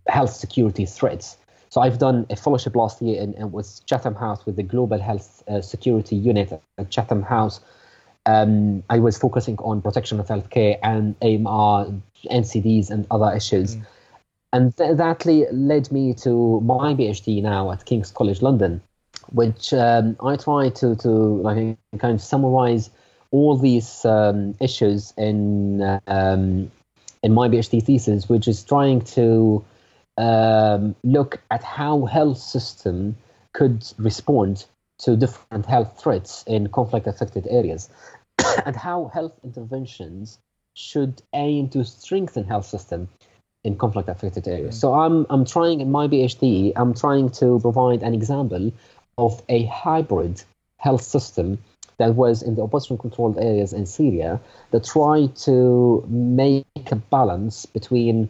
health 0.08 0.34
security 0.34 0.86
threats 0.86 1.38
so 1.70 1.82
I've 1.82 2.00
done 2.00 2.26
a 2.30 2.36
fellowship 2.36 2.76
last 2.76 3.02
year 3.02 3.22
and, 3.22 3.36
and 3.36 3.52
was 3.52 3.82
Chatham 3.86 4.16
House 4.16 4.46
with 4.46 4.56
the 4.56 4.64
Global 4.64 5.00
Health 5.00 5.44
uh, 5.48 5.62
Security 5.62 6.16
Unit 6.16 6.60
at 6.78 6.90
Chatham 6.90 7.22
House. 7.22 7.60
Um, 8.26 8.84
I 8.90 9.00
was 9.00 9.18
focusing 9.18 9.58
on 9.60 9.82
protection 9.82 10.20
of 10.20 10.28
healthcare 10.28 10.78
and 10.82 11.16
AMR, 11.22 11.94
NCDs, 12.30 12.90
and 12.90 13.06
other 13.12 13.32
issues. 13.36 13.76
Mm. 13.76 13.86
And 14.52 14.78
th- 14.78 14.98
that 14.98 15.26
led 15.26 15.92
me 15.92 16.14
to 16.16 16.60
my 16.62 16.96
PhD 16.96 17.42
now 17.42 17.72
at 17.72 17.86
King's 17.86 18.12
College 18.12 18.42
London, 18.42 18.82
which 19.32 19.72
um, 19.74 20.18
I 20.24 20.36
try 20.38 20.70
to, 20.70 20.96
to 20.96 21.10
like 21.10 21.78
kind 22.00 22.16
of 22.16 22.22
summarize 22.22 22.90
all 23.32 23.56
these 23.58 24.04
um, 24.06 24.56
issues 24.60 25.14
in 25.18 26.00
um, 26.08 26.72
in 27.22 27.34
my 27.34 27.48
PhD 27.48 27.84
thesis, 27.84 28.28
which 28.28 28.48
is 28.48 28.64
trying 28.64 29.02
to 29.02 29.64
um, 30.20 30.96
look 31.04 31.42
at 31.50 31.64
how 31.64 32.06
health 32.06 32.38
system 32.38 33.16
could 33.54 33.86
respond 33.98 34.66
to 35.00 35.16
different 35.16 35.66
health 35.66 36.00
threats 36.02 36.44
in 36.46 36.68
conflict 36.68 37.08
affected 37.08 37.48
areas 37.50 37.90
and 38.66 38.76
how 38.76 39.10
health 39.14 39.32
interventions 39.44 40.38
should 40.74 41.22
aim 41.34 41.70
to 41.70 41.86
strengthen 41.86 42.44
health 42.44 42.66
system 42.66 43.08
in 43.64 43.78
conflict 43.78 44.10
affected 44.10 44.48
areas. 44.48 44.76
Mm. 44.76 44.80
So 44.80 44.94
I'm 44.94 45.26
I'm 45.30 45.46
trying 45.46 45.80
in 45.80 45.90
my 45.90 46.08
PhD, 46.08 46.74
I'm 46.76 46.94
trying 46.94 47.30
to 47.42 47.60
provide 47.62 48.04
an 48.04 48.14
example 48.14 48.74
of 49.18 49.42
a 49.48 49.66
hybrid 49.66 50.44
health 50.78 51.04
system 51.04 51.60
that 51.98 52.16
was 52.16 52.42
in 52.42 52.56
the 52.56 52.64
opposition 52.64 52.98
controlled 52.98 53.38
areas 53.38 53.74
in 53.74 53.86
Syria 53.86 54.40
that 54.72 54.86
tried 54.86 55.36
to 55.36 56.06
make 56.08 56.66
a 56.92 56.96
balance 56.96 57.66
between 57.66 58.30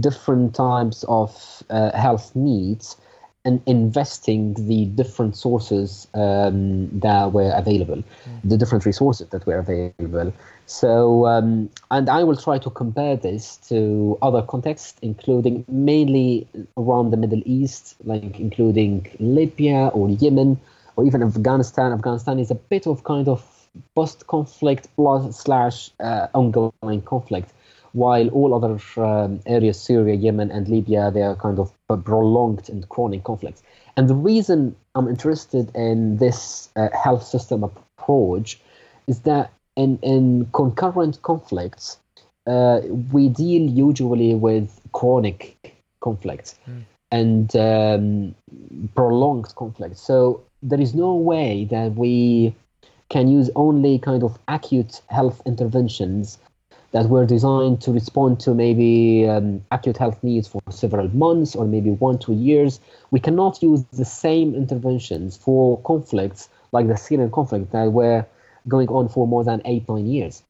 different 0.00 0.54
types 0.54 1.04
of 1.08 1.62
uh, 1.70 1.96
health 1.96 2.34
needs 2.34 2.96
and 3.44 3.62
investing 3.64 4.54
the 4.68 4.84
different 4.84 5.34
sources 5.34 6.06
um, 6.12 6.88
that 7.00 7.32
were 7.32 7.50
available, 7.56 7.96
mm. 7.96 8.04
the 8.44 8.56
different 8.56 8.84
resources 8.84 9.28
that 9.30 9.46
were 9.46 9.58
available. 9.58 10.32
So, 10.66 11.26
um, 11.26 11.70
and 11.90 12.10
I 12.10 12.22
will 12.22 12.36
try 12.36 12.58
to 12.58 12.70
compare 12.70 13.16
this 13.16 13.56
to 13.68 14.18
other 14.20 14.42
contexts, 14.42 14.98
including 15.00 15.64
mainly 15.68 16.46
around 16.76 17.12
the 17.12 17.16
Middle 17.16 17.42
East, 17.46 17.96
like 18.04 18.38
including 18.38 19.10
Libya 19.18 19.88
or 19.88 20.10
Yemen 20.10 20.60
or 20.96 21.04
even 21.04 21.22
Afghanistan. 21.22 21.92
Afghanistan 21.92 22.38
is 22.38 22.50
a 22.50 22.54
bit 22.54 22.86
of 22.86 23.04
kind 23.04 23.26
of 23.26 23.42
post-conflict 23.94 24.88
plus 24.96 25.40
slash 25.40 25.90
uh, 26.00 26.26
ongoing 26.34 27.02
conflict 27.02 27.52
while 27.92 28.28
all 28.28 28.54
other 28.54 28.78
um, 29.02 29.40
areas, 29.46 29.80
Syria, 29.80 30.14
Yemen, 30.14 30.50
and 30.50 30.68
Libya, 30.68 31.10
they 31.10 31.22
are 31.22 31.36
kind 31.36 31.58
of 31.58 31.72
prolonged 32.04 32.68
and 32.68 32.88
chronic 32.88 33.24
conflicts. 33.24 33.62
And 33.96 34.08
the 34.08 34.14
reason 34.14 34.76
I'm 34.94 35.08
interested 35.08 35.74
in 35.74 36.18
this 36.18 36.70
uh, 36.76 36.88
health 36.92 37.24
system 37.24 37.64
approach 37.64 38.60
is 39.06 39.20
that 39.20 39.52
in, 39.76 39.98
in 40.02 40.48
concurrent 40.52 41.22
conflicts, 41.22 41.98
uh, 42.46 42.80
we 43.12 43.28
deal 43.28 43.62
usually 43.68 44.34
with 44.34 44.80
chronic 44.92 45.74
conflicts 46.00 46.54
mm. 46.68 46.82
and 47.10 47.54
um, 47.56 48.34
prolonged 48.94 49.52
conflicts. 49.56 50.00
So 50.00 50.42
there 50.62 50.80
is 50.80 50.94
no 50.94 51.14
way 51.14 51.66
that 51.70 51.94
we 51.94 52.54
can 53.08 53.28
use 53.28 53.50
only 53.56 53.98
kind 53.98 54.22
of 54.22 54.38
acute 54.48 55.00
health 55.08 55.42
interventions 55.44 56.38
that 56.92 57.08
were 57.08 57.24
designed 57.24 57.80
to 57.82 57.92
respond 57.92 58.40
to 58.40 58.54
maybe 58.54 59.28
um, 59.28 59.64
acute 59.70 59.96
health 59.96 60.18
needs 60.22 60.48
for 60.48 60.60
several 60.70 61.08
months 61.14 61.54
or 61.54 61.64
maybe 61.64 61.90
one, 61.90 62.18
two 62.18 62.34
years. 62.34 62.80
We 63.10 63.20
cannot 63.20 63.62
use 63.62 63.84
the 63.92 64.04
same 64.04 64.54
interventions 64.54 65.36
for 65.36 65.80
conflicts 65.82 66.48
like 66.72 66.88
the 66.88 66.96
Syrian 66.96 67.30
conflict 67.30 67.72
that 67.72 67.92
were 67.92 68.26
going 68.68 68.88
on 68.88 69.08
for 69.08 69.26
more 69.26 69.44
than 69.44 69.62
eight, 69.64 69.88
nine 69.88 70.06
years. 70.06 70.42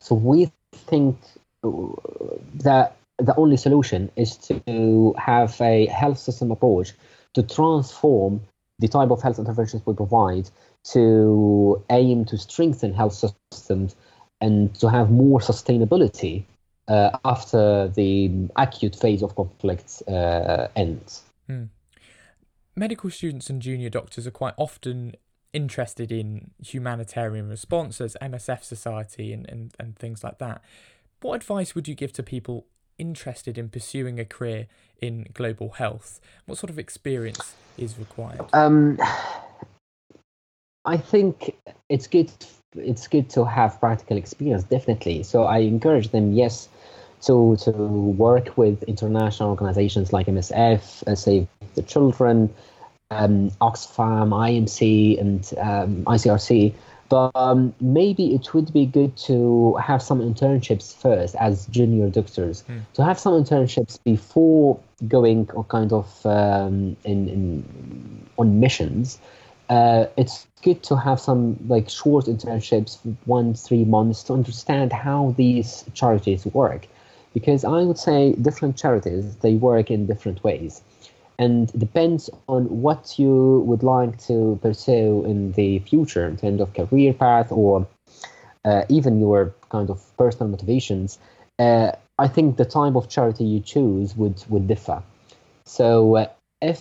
So 0.00 0.14
we 0.14 0.50
think 0.72 1.16
uh, 1.62 1.70
that 2.54 2.96
the 3.18 3.34
only 3.36 3.56
solution 3.56 4.10
is 4.16 4.36
to 4.36 5.14
have 5.18 5.60
a 5.60 5.86
health 5.86 6.18
system 6.18 6.50
approach 6.50 6.92
to 7.34 7.42
transform 7.42 8.40
the 8.80 8.88
type 8.88 9.10
of 9.10 9.22
health 9.22 9.38
interventions 9.38 9.82
we 9.86 9.94
provide 9.94 10.50
to 10.82 11.82
aim 11.90 12.24
to 12.24 12.36
strengthen 12.36 12.92
health 12.92 13.14
systems 13.52 13.94
and 14.44 14.74
to 14.74 14.90
have 14.90 15.10
more 15.10 15.40
sustainability 15.40 16.44
uh, 16.86 17.10
after 17.24 17.88
the 17.88 18.30
acute 18.56 18.94
phase 18.94 19.22
of 19.22 19.34
conflict 19.34 20.02
uh, 20.06 20.68
ends. 20.76 21.22
Hmm. 21.48 21.64
Medical 22.76 23.08
students 23.08 23.48
and 23.48 23.62
junior 23.62 23.88
doctors 23.88 24.26
are 24.26 24.30
quite 24.30 24.52
often 24.58 25.14
interested 25.54 26.12
in 26.12 26.50
humanitarian 26.62 27.48
response 27.48 28.02
as 28.02 28.18
MSF 28.20 28.62
Society 28.62 29.32
and, 29.32 29.48
and, 29.48 29.72
and 29.80 29.96
things 29.96 30.22
like 30.22 30.38
that. 30.38 30.62
What 31.22 31.36
advice 31.36 31.74
would 31.74 31.88
you 31.88 31.94
give 31.94 32.12
to 32.14 32.22
people 32.22 32.66
interested 32.98 33.56
in 33.56 33.70
pursuing 33.70 34.20
a 34.20 34.26
career 34.26 34.66
in 35.00 35.28
global 35.32 35.70
health? 35.70 36.20
What 36.44 36.58
sort 36.58 36.68
of 36.68 36.78
experience 36.78 37.54
is 37.78 37.98
required? 37.98 38.44
Um, 38.52 38.98
I 40.84 40.98
think 40.98 41.56
it's 41.88 42.06
good 42.06 42.30
it's 42.76 43.06
good 43.08 43.30
to 43.30 43.44
have 43.44 43.78
practical 43.80 44.16
experience, 44.16 44.64
definitely. 44.64 45.22
So 45.22 45.44
I 45.44 45.58
encourage 45.58 46.10
them, 46.10 46.32
yes, 46.32 46.68
to 47.22 47.56
to 47.56 47.70
work 47.70 48.56
with 48.56 48.82
international 48.84 49.50
organizations 49.50 50.12
like 50.12 50.26
MSF, 50.26 51.06
uh, 51.06 51.14
Save 51.14 51.48
the 51.74 51.82
Children, 51.82 52.52
um, 53.10 53.50
Oxfam, 53.60 54.30
IMC, 54.30 55.20
and 55.20 55.52
um, 55.58 56.04
ICRC. 56.04 56.74
But 57.08 57.32
um, 57.34 57.74
maybe 57.80 58.34
it 58.34 58.54
would 58.54 58.72
be 58.72 58.86
good 58.86 59.16
to 59.28 59.74
have 59.76 60.02
some 60.02 60.20
internships 60.20 60.96
first 60.96 61.34
as 61.36 61.66
junior 61.66 62.08
doctors, 62.08 62.64
mm. 62.68 62.80
to 62.94 63.04
have 63.04 63.18
some 63.18 63.34
internships 63.34 64.02
before 64.02 64.80
going 65.06 65.50
or 65.52 65.64
kind 65.64 65.92
of 65.92 66.24
um, 66.24 66.96
in, 67.04 67.28
in 67.28 68.26
on 68.38 68.58
missions 68.58 69.18
uh, 69.74 70.06
it's 70.16 70.46
good 70.62 70.80
to 70.88 70.94
have 70.96 71.18
some 71.28 71.42
like 71.74 71.88
short 72.00 72.26
internships, 72.26 72.98
one 73.26 73.54
three 73.66 73.84
months, 73.96 74.22
to 74.26 74.32
understand 74.32 74.92
how 74.92 75.34
these 75.36 75.84
charities 75.94 76.42
work, 76.60 76.82
because 77.34 77.60
I 77.64 77.80
would 77.86 77.98
say 77.98 78.18
different 78.48 78.74
charities 78.82 79.24
they 79.44 79.54
work 79.70 79.90
in 79.90 80.06
different 80.06 80.38
ways, 80.44 80.82
and 81.38 81.72
depends 81.86 82.30
on 82.46 82.62
what 82.84 83.18
you 83.18 83.64
would 83.68 83.82
like 83.82 84.14
to 84.28 84.58
pursue 84.62 85.24
in 85.30 85.52
the 85.52 85.80
future 85.90 86.26
in 86.30 86.36
terms 86.36 86.60
of 86.60 86.68
career 86.74 87.12
path 87.12 87.48
or 87.50 87.86
uh, 88.64 88.82
even 88.88 89.20
your 89.20 89.52
kind 89.70 89.90
of 89.90 89.98
personal 90.16 90.48
motivations. 90.50 91.18
Uh, 91.58 91.90
I 92.24 92.28
think 92.34 92.56
the 92.56 92.64
type 92.64 92.96
of 92.96 93.08
charity 93.08 93.44
you 93.44 93.60
choose 93.60 94.16
would 94.16 94.38
would 94.48 94.66
differ. 94.68 95.02
So 95.66 96.16
uh, 96.16 96.26
if 96.60 96.80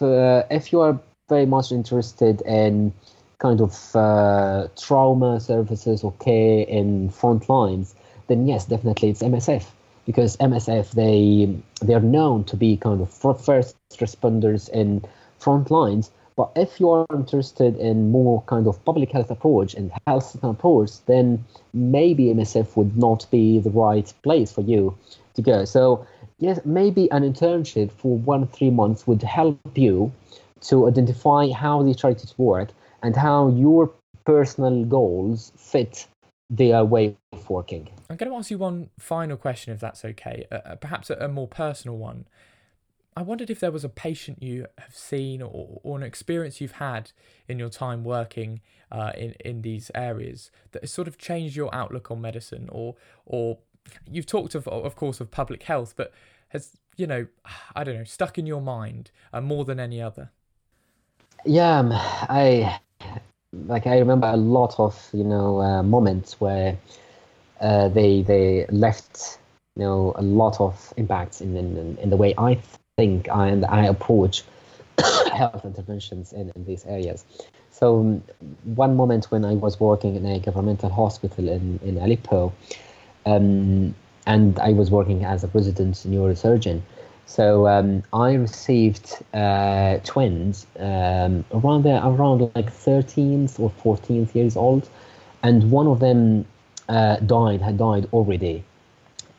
uh, 0.00 0.42
if 0.50 0.72
you 0.72 0.80
are 0.86 0.98
very 1.28 1.46
much 1.46 1.72
interested 1.72 2.40
in 2.42 2.92
kind 3.38 3.60
of 3.60 3.94
uh, 3.94 4.68
trauma 4.76 5.40
services 5.40 6.02
or 6.02 6.12
care 6.12 6.64
in 6.66 7.10
front 7.10 7.48
lines, 7.48 7.94
then 8.28 8.46
yes, 8.46 8.66
definitely 8.66 9.10
it's 9.10 9.22
MSF 9.22 9.64
because 10.06 10.36
MSF 10.36 10.92
they 10.92 11.52
they 11.84 11.94
are 11.94 12.00
known 12.00 12.44
to 12.44 12.56
be 12.56 12.76
kind 12.76 13.00
of 13.00 13.10
first 13.12 13.76
responders 13.94 14.68
in 14.70 15.02
front 15.38 15.70
lines. 15.70 16.10
But 16.36 16.52
if 16.54 16.78
you 16.78 16.90
are 16.90 17.06
interested 17.14 17.76
in 17.76 18.10
more 18.10 18.42
kind 18.42 18.66
of 18.66 18.84
public 18.84 19.10
health 19.10 19.30
approach 19.30 19.74
and 19.74 19.90
health 20.06 20.36
approach, 20.42 20.90
then 21.06 21.44
maybe 21.72 22.26
MSF 22.26 22.76
would 22.76 22.96
not 22.96 23.26
be 23.30 23.58
the 23.58 23.70
right 23.70 24.12
place 24.22 24.52
for 24.52 24.60
you 24.60 24.96
to 25.34 25.42
go. 25.42 25.64
So 25.64 26.06
yes, 26.38 26.60
maybe 26.64 27.10
an 27.10 27.22
internship 27.22 27.90
for 27.90 28.18
one 28.18 28.46
three 28.46 28.70
months 28.70 29.06
would 29.06 29.22
help 29.22 29.58
you 29.74 30.12
to 30.68 30.88
identify 30.88 31.50
how 31.50 31.82
the 31.82 31.94
charities 31.94 32.34
work 32.38 32.70
and 33.02 33.16
how 33.16 33.48
your 33.48 33.92
personal 34.24 34.84
goals 34.84 35.52
fit 35.56 36.06
their 36.50 36.84
way 36.84 37.16
of 37.32 37.48
working. 37.50 37.88
I'm 38.08 38.16
going 38.16 38.30
to 38.30 38.36
ask 38.36 38.50
you 38.50 38.58
one 38.58 38.90
final 38.98 39.36
question, 39.36 39.72
if 39.72 39.80
that's 39.80 40.04
okay, 40.04 40.46
uh, 40.50 40.56
uh, 40.64 40.74
perhaps 40.76 41.10
a, 41.10 41.14
a, 41.14 41.28
more 41.28 41.48
personal 41.48 41.96
one. 41.96 42.26
I 43.16 43.22
wondered 43.22 43.50
if 43.50 43.60
there 43.60 43.72
was 43.72 43.84
a 43.84 43.88
patient 43.88 44.42
you 44.42 44.66
have 44.78 44.94
seen 44.94 45.42
or, 45.42 45.80
or 45.82 45.96
an 45.96 46.02
experience 46.02 46.60
you've 46.60 46.72
had 46.72 47.12
in 47.48 47.58
your 47.58 47.70
time 47.70 48.04
working 48.04 48.60
uh, 48.92 49.12
in, 49.16 49.34
in 49.44 49.62
these 49.62 49.90
areas 49.94 50.50
that 50.72 50.82
has 50.82 50.92
sort 50.92 51.08
of 51.08 51.18
changed 51.18 51.56
your 51.56 51.74
outlook 51.74 52.10
on 52.10 52.20
medicine 52.20 52.68
or 52.70 52.94
or 53.24 53.58
you've 54.08 54.26
talked 54.26 54.54
of 54.54 54.68
of 54.68 54.96
course 54.96 55.20
of 55.20 55.30
public 55.30 55.62
health 55.62 55.94
but 55.96 56.12
has 56.48 56.76
you 56.96 57.06
know 57.06 57.26
I 57.74 57.84
don't 57.84 57.96
know 57.96 58.04
stuck 58.04 58.38
in 58.38 58.46
your 58.46 58.60
mind 58.60 59.10
uh, 59.32 59.40
more 59.40 59.64
than 59.64 59.80
any 59.80 60.00
other 60.00 60.30
yeah, 61.46 61.78
um, 61.78 61.90
I 61.92 62.80
like 63.66 63.86
I 63.86 63.98
remember 63.98 64.26
a 64.26 64.36
lot 64.36 64.74
of 64.78 65.08
you 65.12 65.24
know 65.24 65.60
uh, 65.60 65.82
moments 65.82 66.40
where 66.40 66.76
uh, 67.60 67.88
they 67.88 68.22
they 68.22 68.66
left 68.70 69.38
you 69.76 69.84
know 69.84 70.12
a 70.16 70.22
lot 70.22 70.60
of 70.60 70.92
impacts 70.96 71.40
in 71.40 71.56
in, 71.56 71.96
in 71.98 72.10
the 72.10 72.16
way 72.16 72.34
I 72.36 72.58
think 72.96 73.28
I, 73.28 73.48
and 73.48 73.64
I 73.66 73.86
approach 73.86 74.44
health 75.32 75.64
interventions 75.64 76.32
in, 76.32 76.50
in 76.54 76.64
these 76.64 76.84
areas. 76.86 77.24
So 77.70 78.00
um, 78.00 78.22
one 78.64 78.96
moment 78.96 79.26
when 79.26 79.44
I 79.44 79.54
was 79.54 79.78
working 79.78 80.16
in 80.16 80.26
a 80.26 80.38
governmental 80.38 80.90
hospital 80.90 81.48
in 81.48 81.78
in 81.82 81.98
Aleppo, 81.98 82.52
um, 83.24 83.94
and 84.26 84.58
I 84.58 84.72
was 84.72 84.90
working 84.90 85.24
as 85.24 85.44
a 85.44 85.48
resident 85.48 85.94
neurosurgeon. 86.06 86.82
So 87.26 87.68
um, 87.68 88.02
I 88.12 88.34
received 88.34 89.22
uh, 89.34 89.98
twins 90.04 90.66
um, 90.78 91.44
around 91.52 91.82
there, 91.84 92.00
around 92.02 92.40
like 92.54 92.72
13th 92.72 93.60
or 93.60 93.70
14th 93.70 94.34
years 94.34 94.56
old, 94.56 94.88
and 95.42 95.70
one 95.70 95.86
of 95.86 96.00
them 96.00 96.46
uh, 96.88 97.16
died, 97.16 97.60
had 97.62 97.78
died 97.78 98.08
already, 98.12 98.64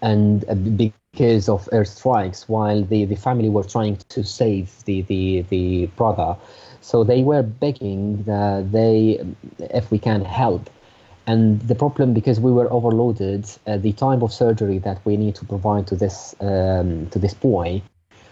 and 0.02 0.46
uh, 0.50 0.56
because 0.56 1.50
of 1.50 1.66
airstrikes, 1.72 2.48
while 2.50 2.84
the, 2.84 3.06
the 3.06 3.16
family 3.16 3.50
were 3.50 3.64
trying 3.64 3.98
to 4.10 4.24
save 4.24 4.84
the, 4.86 5.02
the, 5.04 5.42
the 5.50 5.86
brother, 5.96 6.36
so 6.82 7.04
they 7.04 7.24
were 7.24 7.42
begging 7.44 8.24
that 8.24 8.72
they, 8.72 9.20
if 9.60 9.92
we 9.92 9.98
can 10.00 10.24
help, 10.24 10.70
and 11.28 11.60
the 11.60 11.76
problem, 11.76 12.14
because 12.14 12.40
we 12.40 12.54
were 12.54 12.72
overloaded, 12.72 13.46
uh, 13.68 13.76
the 13.78 13.92
time 13.92 14.24
of 14.24 14.32
surgery 14.32 14.78
that 14.80 15.00
we 15.04 15.18
need 15.18 15.36
to 15.36 15.46
provide 15.46 15.86
to 15.88 15.96
this 15.96 16.34
um, 16.40 17.08
to 17.10 17.20
this 17.20 17.34
boy 17.34 17.82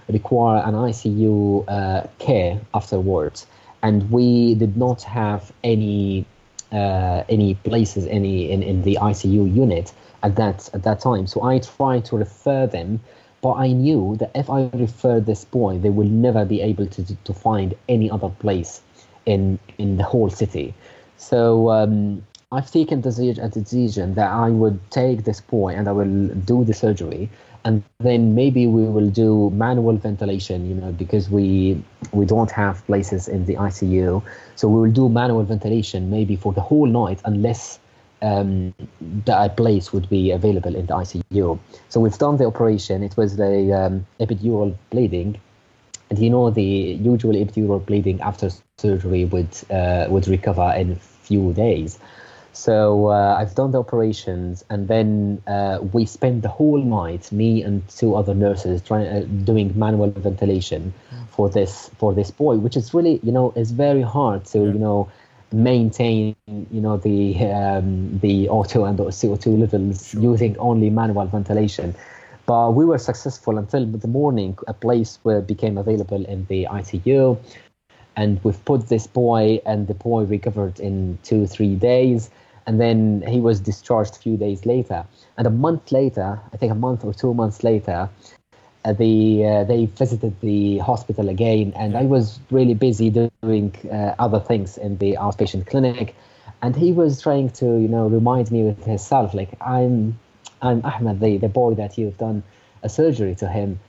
require 0.07 0.63
an 0.63 0.75
ICU 0.75 1.65
uh, 1.67 2.07
care 2.19 2.61
afterwards, 2.73 3.47
and 3.83 4.09
we 4.11 4.55
did 4.55 4.77
not 4.77 5.03
have 5.03 5.51
any 5.61 6.25
uh, 6.71 7.23
any 7.27 7.55
places 7.55 8.07
any 8.07 8.49
in, 8.49 8.63
in 8.63 8.83
the 8.83 8.97
ICU 9.01 9.53
unit 9.53 9.91
at 10.23 10.37
that 10.37 10.69
at 10.73 10.83
that 10.83 11.01
time. 11.01 11.27
So 11.27 11.43
I 11.43 11.59
tried 11.59 12.05
to 12.05 12.15
refer 12.15 12.65
them, 12.65 13.01
but 13.41 13.55
I 13.55 13.73
knew 13.73 14.15
that 14.19 14.31
if 14.35 14.49
I 14.49 14.69
refer 14.73 15.19
this 15.19 15.43
boy, 15.43 15.79
they 15.79 15.89
will 15.89 16.07
never 16.07 16.45
be 16.45 16.61
able 16.61 16.87
to 16.87 17.03
to 17.03 17.33
find 17.33 17.75
any 17.89 18.09
other 18.09 18.29
place 18.29 18.81
in 19.25 19.59
in 19.77 19.97
the 19.97 20.03
whole 20.03 20.29
city. 20.29 20.73
So 21.17 21.71
um, 21.71 22.23
I've 22.55 22.71
taken 22.71 23.01
the 23.01 23.11
decision 23.53 24.13
that 24.15 24.31
I 24.31 24.49
would 24.49 24.79
take 24.89 25.25
this 25.25 25.41
boy 25.41 25.75
and 25.75 25.89
I 25.89 25.91
will 25.91 26.27
do 26.51 26.63
the 26.63 26.73
surgery, 26.73 27.29
and 27.65 27.83
then 27.99 28.33
maybe 28.33 28.65
we 28.65 28.83
will 28.85 29.09
do 29.09 29.49
manual 29.49 29.97
ventilation. 29.97 30.69
You 30.69 30.75
know, 30.75 30.91
because 30.93 31.29
we 31.29 31.83
we 32.13 32.25
don't 32.25 32.51
have 32.51 32.85
places 32.85 33.27
in 33.27 33.45
the 33.45 33.55
ICU, 33.55 34.23
so 34.55 34.69
we 34.69 34.79
will 34.83 34.95
do 35.01 35.09
manual 35.09 35.43
ventilation 35.43 36.09
maybe 36.09 36.37
for 36.37 36.53
the 36.53 36.61
whole 36.61 36.85
night, 36.85 37.19
unless 37.25 37.77
um, 38.21 38.73
that 39.25 39.57
place 39.57 39.91
would 39.91 40.07
be 40.09 40.31
available 40.31 40.75
in 40.75 40.85
the 40.85 40.93
ICU. 40.93 41.59
So 41.89 41.99
we've 41.99 42.17
done 42.17 42.37
the 42.37 42.45
operation. 42.45 43.03
It 43.03 43.17
was 43.17 43.35
the 43.35 43.73
um, 43.73 44.05
epidural 44.21 44.77
bleeding, 44.91 45.41
and 46.09 46.19
you 46.19 46.29
know 46.29 46.51
the 46.51 46.63
usual 46.63 47.33
epidural 47.33 47.85
bleeding 47.85 48.21
after 48.21 48.49
surgery 48.77 49.25
would 49.25 49.53
uh, 49.69 50.05
would 50.09 50.29
recover 50.29 50.73
in 50.77 50.93
a 50.93 50.95
few 50.95 51.51
days. 51.53 51.99
So 52.55 53.07
uh, 53.07 53.35
I've 53.37 53.53
done 53.53 53.71
the 53.71 53.79
operations, 53.79 54.63
and 54.69 54.87
then 54.87 55.43
uh, 55.45 55.79
we 55.91 56.05
spent 56.05 56.41
the 56.41 56.47
whole 56.47 56.81
night, 56.81 57.29
me 57.29 57.61
and 57.61 57.85
two 57.89 58.15
other 58.15 58.33
nurses, 58.33 58.81
trying 58.81 59.07
uh, 59.07 59.25
doing 59.43 59.77
manual 59.77 60.09
ventilation 60.09 60.93
mm. 61.13 61.27
for 61.27 61.49
this 61.49 61.91
for 61.97 62.13
this 62.13 62.31
boy, 62.31 62.55
which 62.55 62.77
is 62.77 62.93
really 62.93 63.19
you 63.23 63.33
know 63.33 63.51
is 63.57 63.71
very 63.71 64.01
hard 64.01 64.45
to 64.45 64.59
yeah. 64.59 64.71
you 64.71 64.79
know 64.79 65.11
maintain 65.51 66.33
you 66.47 66.79
know 66.79 66.95
the 66.95 67.37
um, 67.51 68.19
the 68.19 68.47
O2 68.47 68.87
and 68.87 68.99
the 68.99 69.03
CO2 69.07 69.59
levels 69.59 70.11
sure. 70.11 70.21
using 70.21 70.57
only 70.57 70.89
manual 70.89 71.25
ventilation. 71.25 71.93
But 72.45 72.71
we 72.71 72.85
were 72.85 72.99
successful 72.99 73.57
until 73.57 73.85
the 73.85 74.07
morning. 74.07 74.57
A 74.69 74.73
place 74.73 75.19
where 75.23 75.41
became 75.41 75.77
available 75.77 76.23
in 76.25 76.45
the 76.45 76.69
ICU, 76.71 77.37
and 78.15 78.41
we've 78.45 78.63
put 78.63 78.87
this 78.87 79.07
boy, 79.07 79.59
and 79.65 79.87
the 79.87 79.93
boy 79.93 80.23
recovered 80.23 80.79
in 80.79 81.19
two 81.21 81.47
three 81.47 81.75
days 81.75 82.31
and 82.67 82.79
then 82.79 83.23
he 83.27 83.39
was 83.39 83.59
discharged 83.59 84.15
a 84.15 84.19
few 84.19 84.37
days 84.37 84.65
later. 84.65 85.05
And 85.37 85.47
a 85.47 85.49
month 85.49 85.91
later, 85.91 86.39
I 86.53 86.57
think 86.57 86.71
a 86.71 86.75
month 86.75 87.03
or 87.03 87.13
two 87.13 87.33
months 87.33 87.63
later, 87.63 88.09
uh, 88.85 88.93
the 88.93 89.45
uh, 89.45 89.63
they 89.63 89.85
visited 89.85 90.39
the 90.41 90.77
hospital 90.79 91.29
again, 91.29 91.73
and 91.75 91.97
I 91.97 92.03
was 92.03 92.39
really 92.51 92.75
busy 92.75 93.09
doing 93.09 93.75
uh, 93.91 94.15
other 94.19 94.39
things 94.39 94.77
in 94.77 94.97
the 94.97 95.17
outpatient 95.19 95.67
clinic, 95.67 96.15
and 96.61 96.75
he 96.75 96.91
was 96.91 97.21
trying 97.21 97.49
to 97.51 97.65
you 97.65 97.87
know 97.87 98.07
remind 98.07 98.51
me 98.51 98.63
with 98.63 98.83
himself 98.83 99.33
like 99.33 99.49
I'm 99.61 100.19
I'm 100.61 100.85
Ahmed, 100.85 101.19
the 101.19 101.37
the 101.37 101.49
boy 101.49 101.73
that 101.75 101.97
you've 101.97 102.17
done 102.17 102.43
a 102.83 102.89
surgery 102.89 103.35
to 103.35 103.47
him. 103.47 103.79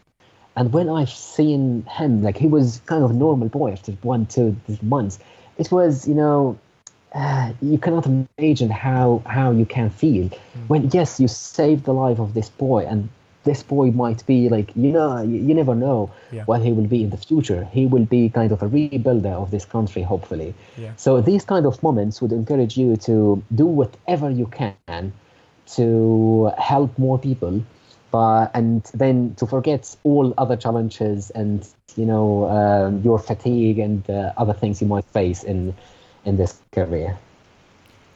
And 0.57 0.73
when 0.73 0.89
I've 0.89 1.11
seen 1.11 1.83
him, 1.83 2.23
like 2.23 2.39
he 2.39 2.47
was 2.47 2.81
kind 2.87 3.05
of 3.05 3.15
normal 3.15 3.49
boy 3.49 3.73
after 3.73 3.93
one, 4.01 4.25
two 4.25 4.57
months, 4.81 5.19
it 5.59 5.71
was, 5.71 6.09
you 6.09 6.15
know, 6.15 6.59
uh, 7.17 7.53
you 7.63 7.79
cannot 7.79 8.07
imagine 8.07 8.71
how 8.71 9.23
how 9.27 9.51
you 9.51 9.65
can 9.65 9.89
feel 9.89 10.29
mm. 10.29 10.69
when 10.69 10.89
yes 10.91 11.19
you 11.19 11.27
saved 11.27 11.85
the 11.85 11.93
life 11.93 12.19
of 12.19 12.35
this 12.35 12.51
boy 12.51 12.85
and 12.87 13.09
this 13.45 13.63
boy 13.63 13.91
might 13.91 14.27
be 14.27 14.49
like 14.49 14.71
you 14.77 14.93
know 14.93 15.23
you, 15.23 15.39
you 15.39 15.55
never 15.55 15.75
know 15.75 16.11
yeah. 16.31 16.45
what 16.45 16.61
he 16.61 16.73
will 16.73 16.87
be 16.87 17.03
in 17.03 17.11
the 17.11 17.17
future 17.17 17.65
he 17.73 17.87
will 17.87 18.05
be 18.05 18.29
kind 18.29 18.53
of 18.53 18.61
a 18.63 18.69
rebuilder 18.69 19.33
of 19.33 19.51
this 19.51 19.65
country 19.65 20.03
hopefully 20.03 20.53
yeah. 20.77 20.93
so 20.97 21.21
these 21.23 21.45
kind 21.45 21.65
of 21.65 21.83
moments 21.83 22.21
would 22.21 22.33
encourage 22.33 22.77
you 22.77 22.97
to 22.97 23.43
do 23.55 23.65
whatever 23.65 24.29
you 24.31 24.47
can 24.47 25.13
to 25.67 26.53
help 26.59 26.99
more 26.99 27.19
people 27.19 27.65
but 28.11 28.51
and 28.53 28.83
then 28.95 29.35
to 29.37 29.47
forget 29.47 29.97
all 30.05 30.35
other 30.37 30.57
challenges 30.57 31.31
and 31.31 31.67
you 31.97 32.05
know 32.05 32.49
um, 32.51 33.01
your 33.03 33.19
fatigue 33.19 33.79
and 33.79 34.11
uh, 34.11 34.33
other 34.37 34.53
things 34.53 34.83
you 34.83 34.87
might 34.87 35.05
face 35.07 35.43
in 35.45 35.75
in 36.27 36.37
this 36.37 36.61
career. 36.73 37.17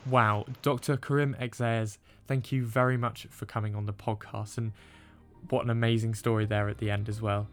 Wow, 0.05 0.45
Dr. 0.63 0.97
Karim 0.97 1.35
Ekzayez, 1.41 1.97
thank 2.27 2.53
you 2.53 2.67
very 2.67 2.97
much 2.97 3.27
for 3.31 3.47
coming 3.47 3.75
on 3.75 3.87
the 3.87 3.93
podcast, 3.93 4.59
and 4.59 4.73
what 5.49 5.65
an 5.65 5.71
amazing 5.71 6.15
story 6.15 6.45
there 6.45 6.69
at 6.69 6.79
the 6.79 6.91
end 6.91 7.09
as 7.09 7.23
well. 7.23 7.47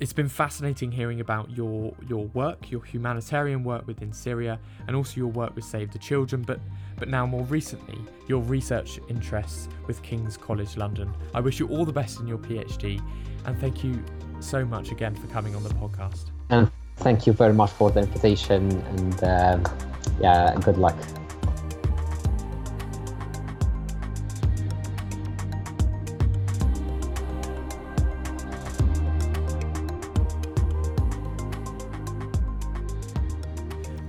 It's 0.00 0.12
been 0.12 0.28
fascinating 0.28 0.90
hearing 0.90 1.20
about 1.20 1.50
your 1.50 1.94
your 2.08 2.24
work, 2.28 2.72
your 2.72 2.82
humanitarian 2.82 3.62
work 3.62 3.86
within 3.86 4.12
Syria, 4.12 4.58
and 4.88 4.96
also 4.96 5.16
your 5.16 5.28
work 5.28 5.54
with 5.54 5.64
Save 5.64 5.92
the 5.92 5.98
Children, 5.98 6.42
but 6.42 6.58
but 6.98 7.08
now 7.08 7.26
more 7.26 7.44
recently, 7.44 7.98
your 8.26 8.42
research 8.42 8.98
interests 9.08 9.68
with 9.86 10.02
King's 10.02 10.36
College 10.36 10.76
London. 10.76 11.14
I 11.34 11.40
wish 11.40 11.60
you 11.60 11.68
all 11.68 11.84
the 11.84 11.92
best 11.92 12.18
in 12.18 12.26
your 12.26 12.38
PhD, 12.38 13.00
and 13.44 13.60
thank 13.60 13.84
you 13.84 14.02
so 14.40 14.64
much 14.64 14.90
again 14.90 15.14
for 15.14 15.26
coming 15.28 15.54
on 15.54 15.62
the 15.62 15.74
podcast. 15.74 16.30
And 16.50 16.70
thank 17.02 17.26
you 17.26 17.32
very 17.32 17.52
much 17.52 17.70
for 17.70 17.90
the 17.90 18.00
invitation 18.00 18.70
and 18.70 19.24
uh, 19.24 19.58
yeah, 20.20 20.54
good 20.60 20.78
luck. 20.78 20.96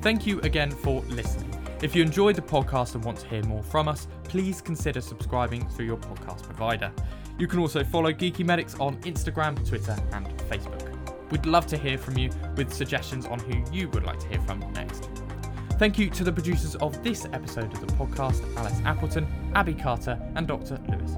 Thank 0.01 0.27
you 0.27 0.41
again 0.41 0.69
for 0.69 1.01
listening. 1.03 1.49
If 1.81 1.95
you 1.95 2.03
enjoyed 2.03 2.35
the 2.35 2.41
podcast 2.41 2.95
and 2.95 3.03
want 3.05 3.19
to 3.19 3.27
hear 3.27 3.43
more 3.43 3.63
from 3.63 3.87
us, 3.87 4.07
please 4.25 4.61
consider 4.61 4.99
subscribing 4.99 5.67
through 5.69 5.85
your 5.85 5.97
podcast 5.97 6.43
provider. 6.43 6.91
You 7.39 7.47
can 7.47 7.59
also 7.59 7.83
follow 7.83 8.11
Geeky 8.11 8.45
Medics 8.45 8.75
on 8.79 8.97
Instagram, 9.01 9.67
Twitter, 9.67 9.95
and 10.11 10.27
Facebook. 10.49 10.92
We'd 11.31 11.45
love 11.45 11.67
to 11.67 11.77
hear 11.77 11.97
from 11.97 12.17
you 12.17 12.29
with 12.55 12.73
suggestions 12.73 13.25
on 13.25 13.39
who 13.39 13.63
you 13.71 13.89
would 13.89 14.03
like 14.03 14.19
to 14.19 14.27
hear 14.27 14.41
from 14.41 14.59
next. 14.73 15.09
Thank 15.79 15.97
you 15.97 16.09
to 16.11 16.23
the 16.23 16.31
producers 16.31 16.75
of 16.75 17.03
this 17.03 17.25
episode 17.33 17.73
of 17.73 17.79
the 17.81 17.93
podcast 17.93 18.41
Alice 18.57 18.79
Appleton, 18.85 19.27
Abby 19.55 19.73
Carter, 19.73 20.19
and 20.35 20.47
Dr. 20.47 20.79
Lewis 20.87 21.15